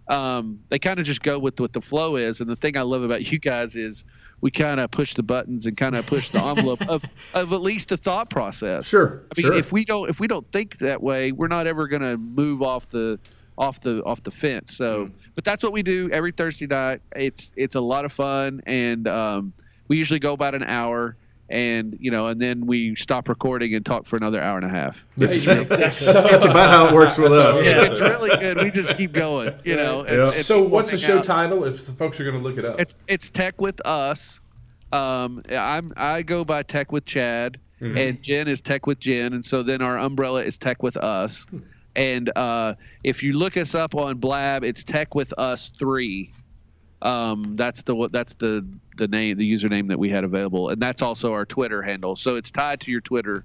[0.09, 2.83] Um, they kind of just go with what the flow is, and the thing I
[2.83, 4.05] love about you guys is
[4.41, 7.61] we kind of push the buttons and kind of push the envelope of of at
[7.63, 8.87] least the thought process.
[8.87, 9.23] Sure.
[9.31, 9.59] I mean, sure.
[9.59, 12.63] if we don't if we don't think that way, we're not ever going to move
[12.63, 13.19] off the
[13.59, 14.77] off the off the fence.
[14.77, 17.01] So, but that's what we do every Thursday night.
[17.15, 19.53] It's it's a lot of fun, and um,
[19.89, 21.17] we usually go about an hour.
[21.49, 24.69] And you know, and then we stop recording and talk for another hour and a
[24.69, 25.05] half.
[25.17, 25.77] That's, Exactly.
[25.77, 27.65] that's about how it works with us.
[27.65, 27.83] Yeah.
[27.83, 28.57] It's really good.
[28.59, 30.01] We just keep going, you know.
[30.03, 30.25] and- Yeah.
[30.25, 31.25] and So, what's the show out.
[31.25, 31.65] title?
[31.65, 34.41] If the folks are going to look it up, It's it's Tech with Us.
[34.93, 37.99] Um, I'm I go by Tech with Chad, Mm-hmm.
[37.99, 41.45] and Jen is Tech with Jen, and so then our umbrella is Tech with Us.
[41.51, 41.59] Hmm.
[41.95, 42.75] And uh,
[43.05, 46.31] if you look us up on Blab, it's Tech with Us Three.
[47.03, 48.67] Um, that's the that's the
[48.97, 52.17] the name the username that we had available, and that's also our Twitter handle.
[52.17, 53.45] So it's tied to your Twitter,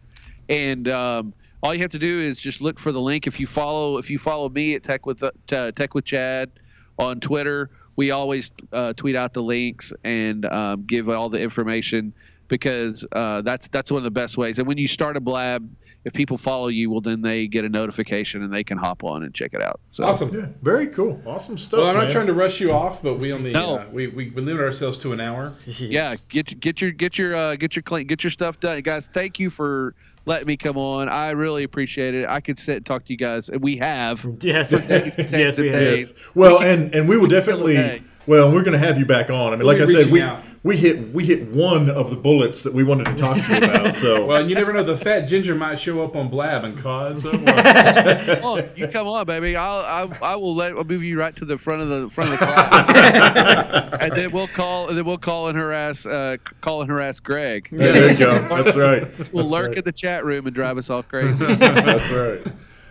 [0.49, 1.33] and um,
[1.63, 3.27] all you have to do is just look for the link.
[3.27, 6.51] If you follow if you follow me at Tech with uh, Tech with Chad
[6.97, 12.13] on Twitter, we always uh, tweet out the links and um, give all the information
[12.51, 14.59] because uh, that's that's one of the best ways.
[14.59, 15.67] And when you start a blab,
[16.03, 19.23] if people follow you, well then they get a notification and they can hop on
[19.23, 19.79] and check it out.
[19.89, 20.37] So awesome.
[20.37, 21.21] Yeah, very cool.
[21.25, 21.79] Awesome stuff.
[21.79, 23.77] Well, I'm not trying to rush you off, but we only No.
[23.77, 25.53] uh, we, we we limit ourselves to an hour.
[25.65, 29.09] yeah, get get your get your uh, get your clean get your stuff done, guys.
[29.13, 29.95] Thank you for
[30.25, 31.07] letting me come on.
[31.07, 32.27] I really appreciate it.
[32.27, 34.27] I could sit and talk to you guys, and we have.
[34.41, 35.99] Yes, yes, we have.
[35.99, 36.13] Yes.
[36.35, 38.03] Well, and and we will definitely.
[38.23, 38.31] Okay.
[38.31, 39.53] Well, we're going to have you back on.
[39.53, 40.43] I mean, like I We'll be said, we out.
[40.63, 43.57] we hit we hit one of the bullets that we wanted to talk to you
[43.57, 43.95] about.
[44.01, 44.83] So Well, you never know.
[44.83, 47.23] The fat ginger might show up on Blab and cause.
[47.25, 48.39] a ruckus.
[48.43, 49.55] Oh, you come on, baby.
[49.55, 52.33] I'll I, I will let I'll move you right to the front of the front
[52.33, 56.81] of the class, and then we'll call and then we'll call and harass uh, call
[56.81, 57.67] and harass Greg.
[57.71, 58.39] there you go.
[58.63, 59.07] That's right.
[59.33, 59.77] We'll That's lurk right.
[59.79, 61.43] in the chat room and drive us all crazy.
[61.55, 62.41] That's right.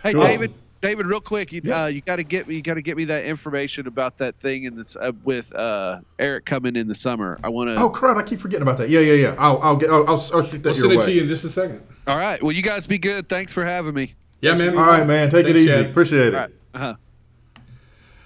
[0.03, 0.23] Hey, Cool.
[0.23, 0.53] David.
[0.81, 1.83] David, real quick, you, Yeah.
[1.83, 2.55] uh, you got to get me.
[2.55, 5.99] You got to get me that information about that thing in this uh, with uh,
[6.17, 7.39] Eric coming in the summer.
[7.43, 7.81] I want to.
[7.81, 8.17] Oh crap!
[8.17, 8.89] I keep forgetting about that.
[8.89, 9.35] Yeah, yeah, yeah.
[9.37, 11.27] I'll I'll get I'll, I'll, I'll shoot that We'll your send it to you in
[11.27, 11.81] just a second.
[12.07, 12.41] All right.
[12.41, 13.29] Well, you guys be good.
[13.29, 14.15] Thanks for having me.
[14.41, 14.75] Yeah, man.
[14.77, 15.29] All right, man.
[15.29, 15.67] Take it easy.
[15.67, 15.85] Chad.
[15.91, 16.33] Appreciate it.
[16.35, 16.51] All right.
[16.73, 16.95] Uh-huh.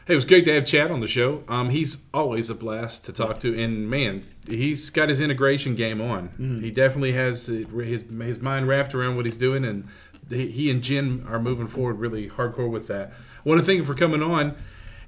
[0.08, 1.44] Hey, it was great to have Chad on the show.
[1.48, 6.00] Um, he's always a blast to talk to, and man, he's got his integration game
[6.00, 6.60] on.
[6.62, 9.88] He definitely has uh, his his mind wrapped around what he's doing, and
[10.30, 13.12] he he and Jen are moving forward really hardcore with that.
[13.12, 14.56] I want to thank you for coming on,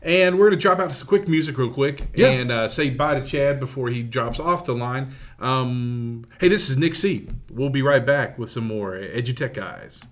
[0.02, 2.28] and we're gonna drop out some quick music real quick Yeah.
[2.28, 5.14] and uh, say bye to Chad before he drops off the line.
[5.40, 7.28] Um, hey, this is Nick Sea.
[7.52, 10.04] We'll be right back with some more EduTech guys.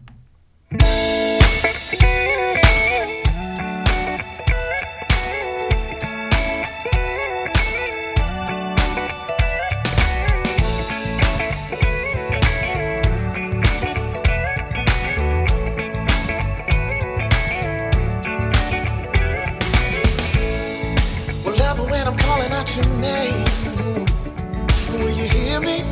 [25.00, 25.84] Will you hear me?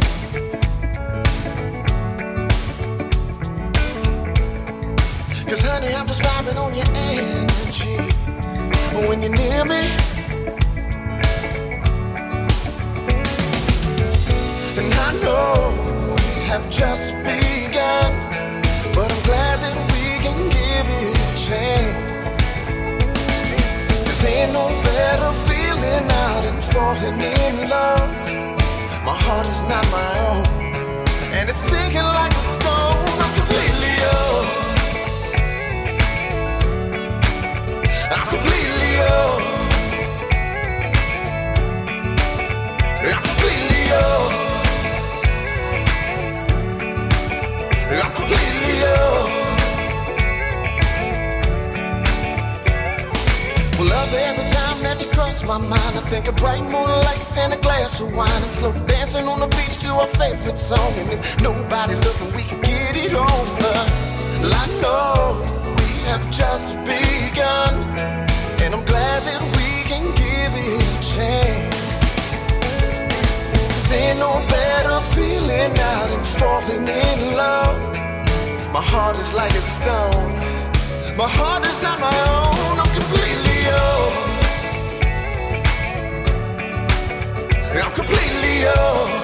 [5.48, 7.98] Cause honey, I'm just vibing on your energy.
[9.08, 9.84] When you're near me.
[14.80, 18.12] And I know we have just begun.
[18.96, 21.38] But I'm glad that we can give it a
[24.26, 26.14] ain't no better feeling
[26.74, 28.23] falling in love.
[29.26, 30.46] Heart is not my own,
[31.32, 33.20] and it's sinking like a stone.
[33.24, 34.50] I'm completely yours.
[38.12, 39.44] I'm completely yours.
[43.14, 44.43] I'm completely yours.
[54.16, 55.94] Every time that you cross my mind.
[55.98, 59.48] I think of bright moonlight and a glass of wine and slow dancing on the
[59.48, 60.94] beach to our favorite song.
[60.98, 63.46] And if nobody's looking, we can get it on.
[63.60, 63.86] But
[64.62, 65.42] I know
[65.80, 67.74] we have just begun,
[68.62, 71.76] and I'm glad that we can give it a chance.
[73.74, 77.78] Cause ain't no better feeling out than falling in love.
[78.72, 80.53] My heart is like a stone.
[81.16, 82.80] My heart is not my own.
[82.80, 84.62] I'm completely yours.
[87.72, 89.23] I'm completely yours.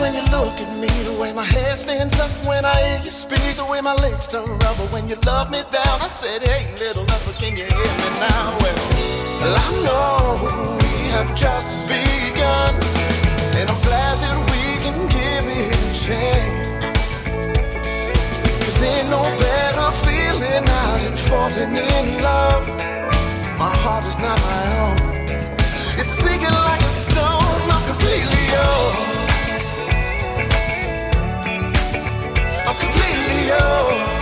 [0.00, 0.88] When you look at me.
[1.04, 3.56] The way my hair stands up when I hear you speak.
[3.56, 5.96] The way my legs turn rubber when you love me down.
[6.00, 8.56] I said, hey, little lover, can you hear me now?
[8.62, 12.74] Well, I know we have just begun.
[13.58, 16.68] And I'm glad that we can give it a chance.
[18.64, 22.66] Cause ain't no better feeling out than falling in love.
[23.58, 24.98] My heart is not my own.
[26.00, 27.60] It's sinking like a stone.
[27.70, 29.13] I'm completely yours.
[33.44, 34.13] You.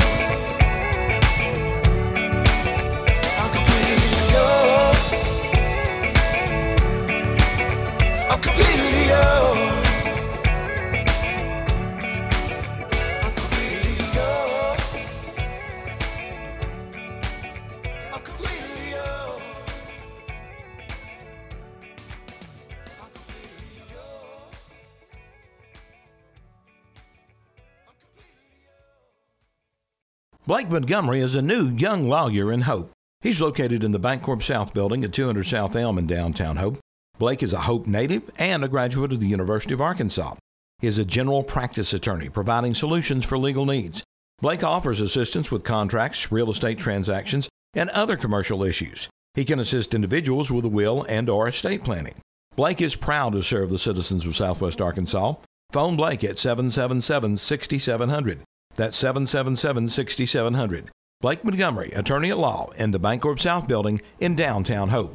[30.52, 32.92] Blake Montgomery is a new young lawyer in Hope.
[33.22, 36.78] He's located in the Bancorp South building at 200 South Elm in downtown Hope.
[37.18, 40.34] Blake is a Hope native and a graduate of the University of Arkansas.
[40.78, 44.04] He is a general practice attorney providing solutions for legal needs.
[44.42, 49.08] Blake offers assistance with contracts, real estate transactions, and other commercial issues.
[49.32, 52.16] He can assist individuals with a will and or estate planning.
[52.56, 55.32] Blake is proud to serve the citizens of Southwest Arkansas.
[55.70, 58.40] Phone Blake at 777-6700.
[58.74, 60.88] That's 777-6700.
[61.20, 65.14] Blake Montgomery, attorney at law in the Bancorp South building in downtown Hope.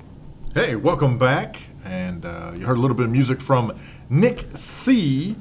[0.54, 1.58] Hey, welcome back.
[1.84, 3.78] And uh, you heard a little bit of music from
[4.10, 5.36] Nick Sea.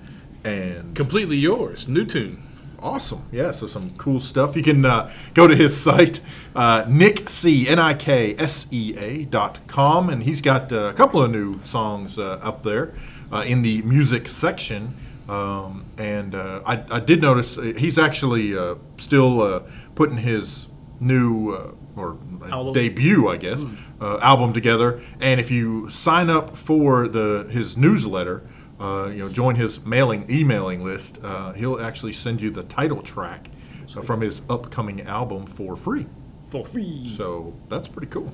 [0.45, 1.89] And Completely yours.
[1.89, 2.43] New tune.
[2.81, 3.23] awesome.
[3.33, 4.57] Yeah, so some cool stuff.
[4.57, 6.21] You can uh, go to his site,
[6.55, 7.69] uh, Nick Sea.
[7.69, 10.09] N I K S E A dot com.
[10.11, 12.93] And he's got uh, a couple of new songs uh, up there
[13.33, 14.95] uh, in the music section.
[15.29, 19.63] Um, and uh, I, I did notice uh, he's actually uh, still uh,
[19.95, 20.69] putting his
[21.01, 22.19] new uh, or
[22.51, 22.75] Album.
[22.75, 23.65] debut, I guess,
[24.01, 25.01] uh, album together.
[25.21, 28.49] And if you sign up for the his newsletter,
[28.79, 33.03] uh, you know, join his mailing emailing list, uh, he'll actually send you the title
[33.03, 33.49] track
[33.97, 36.07] uh, from his upcoming album for free.
[36.47, 37.13] For free.
[37.17, 38.31] So that's pretty cool.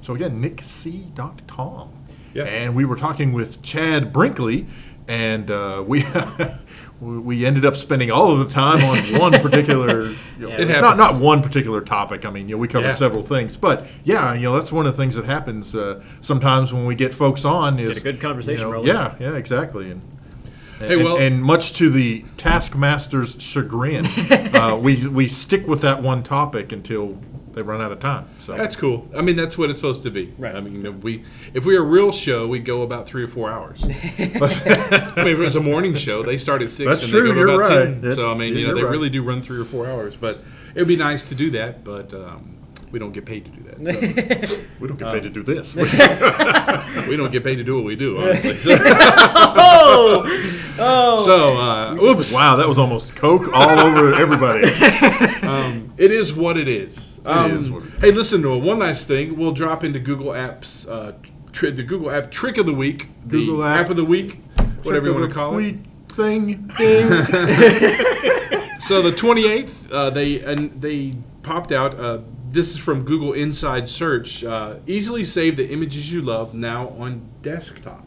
[0.00, 1.92] So again, niksea.com.
[2.34, 2.44] Yeah.
[2.44, 4.66] And we were talking with Chad Brinkley,
[5.08, 6.04] and uh, we
[7.00, 10.96] we ended up spending all of the time on one particular, you know, It not
[10.96, 12.24] not one particular topic.
[12.24, 12.94] I mean, you know, we covered Yeah.
[12.94, 16.72] several things, but yeah, you know, that's one of the things that happens uh, sometimes
[16.72, 18.88] when we get folks on is a good conversation you know, rolling.
[18.88, 19.90] Yeah, yeah, exactly.
[19.90, 20.02] And,
[20.78, 24.04] Hey, and, and much to the taskmaster's chagrin,
[24.54, 27.20] uh, we we stick with that one topic until
[27.52, 28.28] they run out of time.
[28.38, 29.08] So That's cool.
[29.16, 30.32] I mean, that's what it's supposed to be.
[30.38, 30.54] Right.
[30.54, 31.24] I mean, you know, we
[31.54, 33.82] if we were a real show, we'd go about three or four hours.
[33.84, 33.96] I mean,
[34.38, 37.34] if it was a morning show, they start at six That's and true, they go
[37.34, 38.02] to you're about right.
[38.02, 38.14] ten.
[38.14, 38.90] So I mean, you know, they right.
[38.90, 40.16] really do run three or four hours.
[40.16, 40.42] But
[40.74, 42.56] it would be nice to do that, but um,
[42.92, 43.72] we don't get paid to do that.
[44.52, 45.74] So we don't get paid to do this.
[47.08, 48.58] we don't get paid to do what we do, honestly.
[48.58, 48.76] So,
[50.78, 52.32] Oh, so uh, oops.
[52.34, 54.62] wow, that was almost coke all over everybody.
[55.96, 57.20] It is what it is.
[57.24, 58.00] Um, is what it is.
[58.00, 59.36] Hey, listen to one last thing.
[59.36, 61.12] We'll drop into Google Apps, uh,
[61.52, 64.40] tri- the Google App Trick of the Week, the Google App app of the Week,
[64.82, 65.76] whatever you want to call it.
[65.76, 65.78] Tweet
[66.12, 66.70] Thing.
[68.80, 71.98] So the 28th, uh, they and they popped out.
[71.98, 72.18] Uh,
[72.52, 74.44] this is from Google Inside Search.
[74.44, 78.06] Uh, easily save the images you love now on desktop.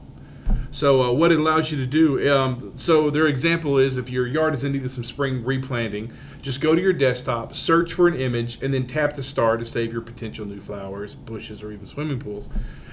[0.69, 4.27] So uh, what it allows you to do, um, so their example is if your
[4.27, 8.07] yard is in need of some spring replanting, just go to your desktop, search for
[8.07, 11.71] an image, and then tap the star to save your potential new flowers, bushes, or
[11.71, 12.49] even swimming pools.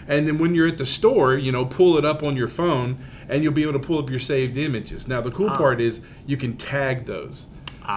[0.06, 2.98] And then when you're at the store, you know, pull it up on your phone,
[3.28, 5.08] and you'll be able to pull up your saved images.
[5.08, 7.48] Now the cool part is you can tag those.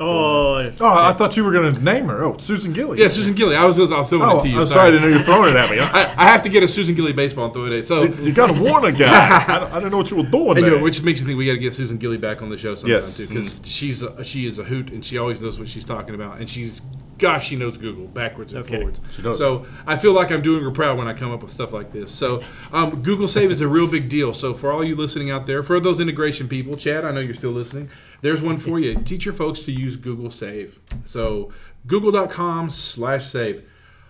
[0.02, 2.22] Oh, Oh, I thought you were going to name her.
[2.22, 3.00] Oh, Susan Gilly.
[3.00, 3.56] Yeah, Susan Gilly.
[3.56, 4.60] I was, I was throwing Oh, it to you.
[4.60, 5.78] I'm sorry, I didn't know you were throwing it at me.
[5.78, 7.86] I, I, I have to get a Susan Gilly baseball and throw it at.
[7.86, 9.44] So, you got to warn a guy.
[9.46, 10.76] I, don't- I didn't know what you were doing and, you there.
[10.76, 12.74] know, which makes you think we got to get Susan Gilly back on the show
[12.74, 13.16] sometime Yes.
[13.16, 16.14] too, because she's a, she is a hoot and she always knows what she's talking
[16.14, 16.80] about, and she's
[17.18, 18.78] gosh, she knows Google backwards and Okay.
[18.78, 19.00] forwards.
[19.14, 19.38] She does.
[19.38, 21.92] So I feel like I'm doing her proud when I come up with stuff like
[21.92, 22.10] this.
[22.10, 22.42] So
[22.72, 24.34] um, Google Save is a real big deal.
[24.34, 27.34] So for all you listening out there, for those integration people, Chad, I know you're
[27.34, 27.90] still listening.
[28.22, 28.94] There's one for you.
[28.94, 30.80] Teach your folks to use Google Save.
[31.04, 31.52] So
[31.86, 33.62] google.com slash save.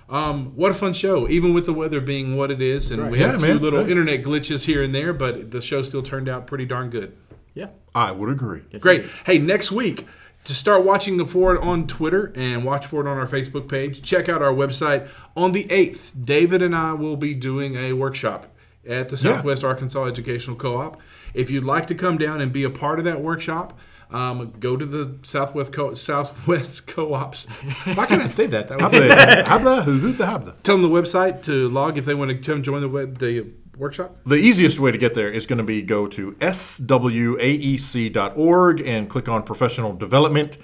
[0.09, 3.19] Um, what a fun show, even with the weather being what it is, and we
[3.19, 3.63] Yeah, had a few man.
[3.63, 3.91] little Hey.
[3.91, 7.13] internet glitches here and there, but the show still turned out pretty darn good.
[7.55, 7.67] yeah.
[7.95, 8.61] I would agree.
[8.81, 9.05] Great.
[9.27, 10.07] Hey, next week
[10.45, 14.01] to start watching the Ford on Twitter and watch for it on our Facebook page,
[14.03, 15.07] check out our website.
[15.37, 18.47] On the 8th, David and I will be doing a workshop
[18.89, 21.01] at the Southwest Arkansas Educational Co-op.
[21.35, 23.79] If you'd like to come down and be a part of that workshop,
[24.13, 27.47] um, go to the Southwest Co- Southwest Co-ops.
[27.95, 28.69] Why can't I say that?
[28.69, 30.55] that was- Habla, habla, who, who the habla.
[30.63, 33.47] Tell them the website to log if they want to come join the web, the
[33.77, 34.17] workshop.
[34.27, 36.33] The easiest way to get there is going to be go to
[37.63, 40.59] swaec.org and click on professional development.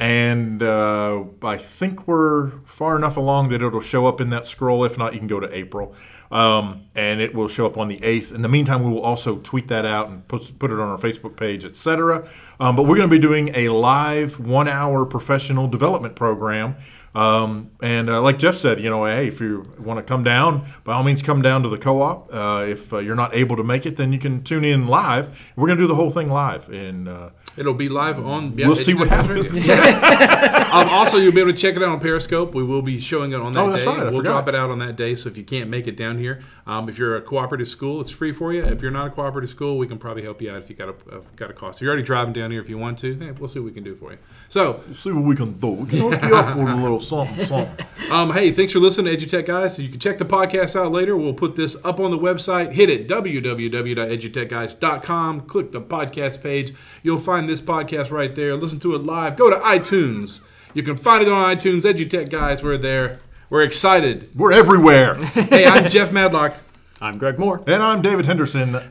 [0.00, 4.84] And uh, I think we're far enough along that it'll show up in that scroll.
[4.84, 5.94] If not, you can go to April.
[6.34, 8.34] Um, and it will show up on the 8th.
[8.34, 10.98] In the meantime, we will also tweet that out and put, put it on our
[10.98, 12.28] Facebook page, etc.
[12.58, 16.74] Um, but we're going to be doing a live one hour professional development program.
[17.14, 20.66] Um, and uh, like Jeff said, you know, hey, if you want to come down,
[20.82, 22.34] by all means, come down to the co-op.
[22.34, 25.52] Uh, if uh, you're not able to make it, then you can tune in live.
[25.54, 27.08] We're going to do the whole thing live, and
[27.56, 28.56] It'll be live on.
[28.58, 29.52] yeah, we'll see what happens.
[29.68, 29.74] Radio.
[30.72, 32.54] um, also, you'll be able to check it out on Periscope.
[32.54, 33.88] We will be showing it on that Oh, that's day.
[33.90, 34.30] right, I we'll forgot.
[34.30, 35.14] drop it out on that day.
[35.14, 38.10] So if you can't make it down here, um, if you're a cooperative school, it's
[38.10, 38.64] free for you.
[38.64, 40.88] If you're not a cooperative school, we can probably help you out if you got
[40.88, 41.78] a uh, got a cost.
[41.78, 43.72] If you're already driving down here, if you want to, eh, we'll see what we
[43.72, 44.18] can do for you.
[44.54, 45.72] So, We'll see what we can do.
[45.72, 47.86] We can hook you up with a little something, something.
[48.12, 49.74] um, hey, thanks for listening to EduTech guys.
[49.74, 51.16] So you can check the podcast out later.
[51.16, 52.72] We'll put this up on the website.
[52.72, 55.40] Hit it www.edutechguys.com.
[55.40, 56.72] Click the podcast page.
[57.02, 58.54] You'll find this podcast right there.
[58.54, 59.36] Listen to it live.
[59.36, 60.40] Go to iTunes.
[60.72, 61.80] You can find it on iTunes.
[61.80, 63.18] EduTech guys, we're there.
[63.50, 64.30] We're excited.
[64.36, 65.16] We're everywhere.
[65.16, 66.54] Hey, I'm Jeff Madlock.
[67.00, 67.64] I'm Greg Moore.
[67.66, 68.76] and I'm David Henderson.
[68.76, 68.82] oh,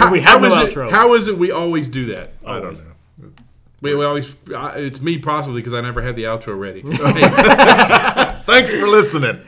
[0.00, 0.90] I, We How have no is it?
[0.90, 2.32] How is it we always do that?
[2.46, 2.92] I don't know.
[3.80, 4.34] We, we always.
[4.54, 6.82] I- It's me possibly because I never had the outro ready.
[8.44, 9.40] Thanks for listening.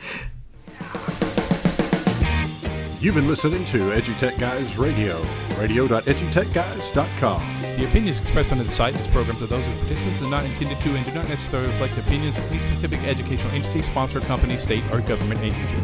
[2.99, 5.17] You've been listening to EduTech Guys Radio,
[5.59, 7.41] radio.edutechguys.com.
[7.77, 10.45] The opinions expressed on the site and its programs are those of participants and not
[10.45, 14.21] intended to and do not necessarily reflect the opinions of any specific educational entity, sponsor,
[14.21, 15.75] company, state, or government agency.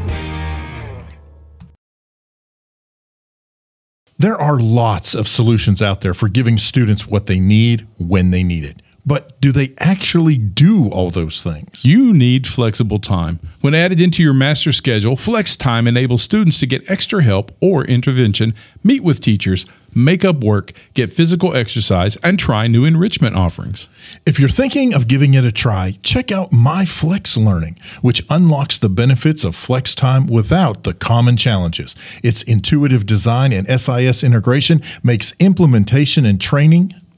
[4.21, 8.43] There are lots of solutions out there for giving students what they need when they
[8.43, 8.81] need it.
[9.05, 11.85] But do they actually do all those things?
[11.85, 13.39] You need flexible time.
[13.61, 17.85] When added into your master schedule, Flex Time enables students to get extra help or
[17.85, 18.53] intervention,
[18.83, 23.89] meet with teachers, make up work, get physical exercise, and try new enrichment offerings.
[24.25, 28.77] If you're thinking of giving it a try, check out My Flex Learning, which unlocks
[28.77, 31.95] the benefits of flex time without the common challenges.
[32.23, 36.93] Its intuitive design and SIS integration makes implementation and training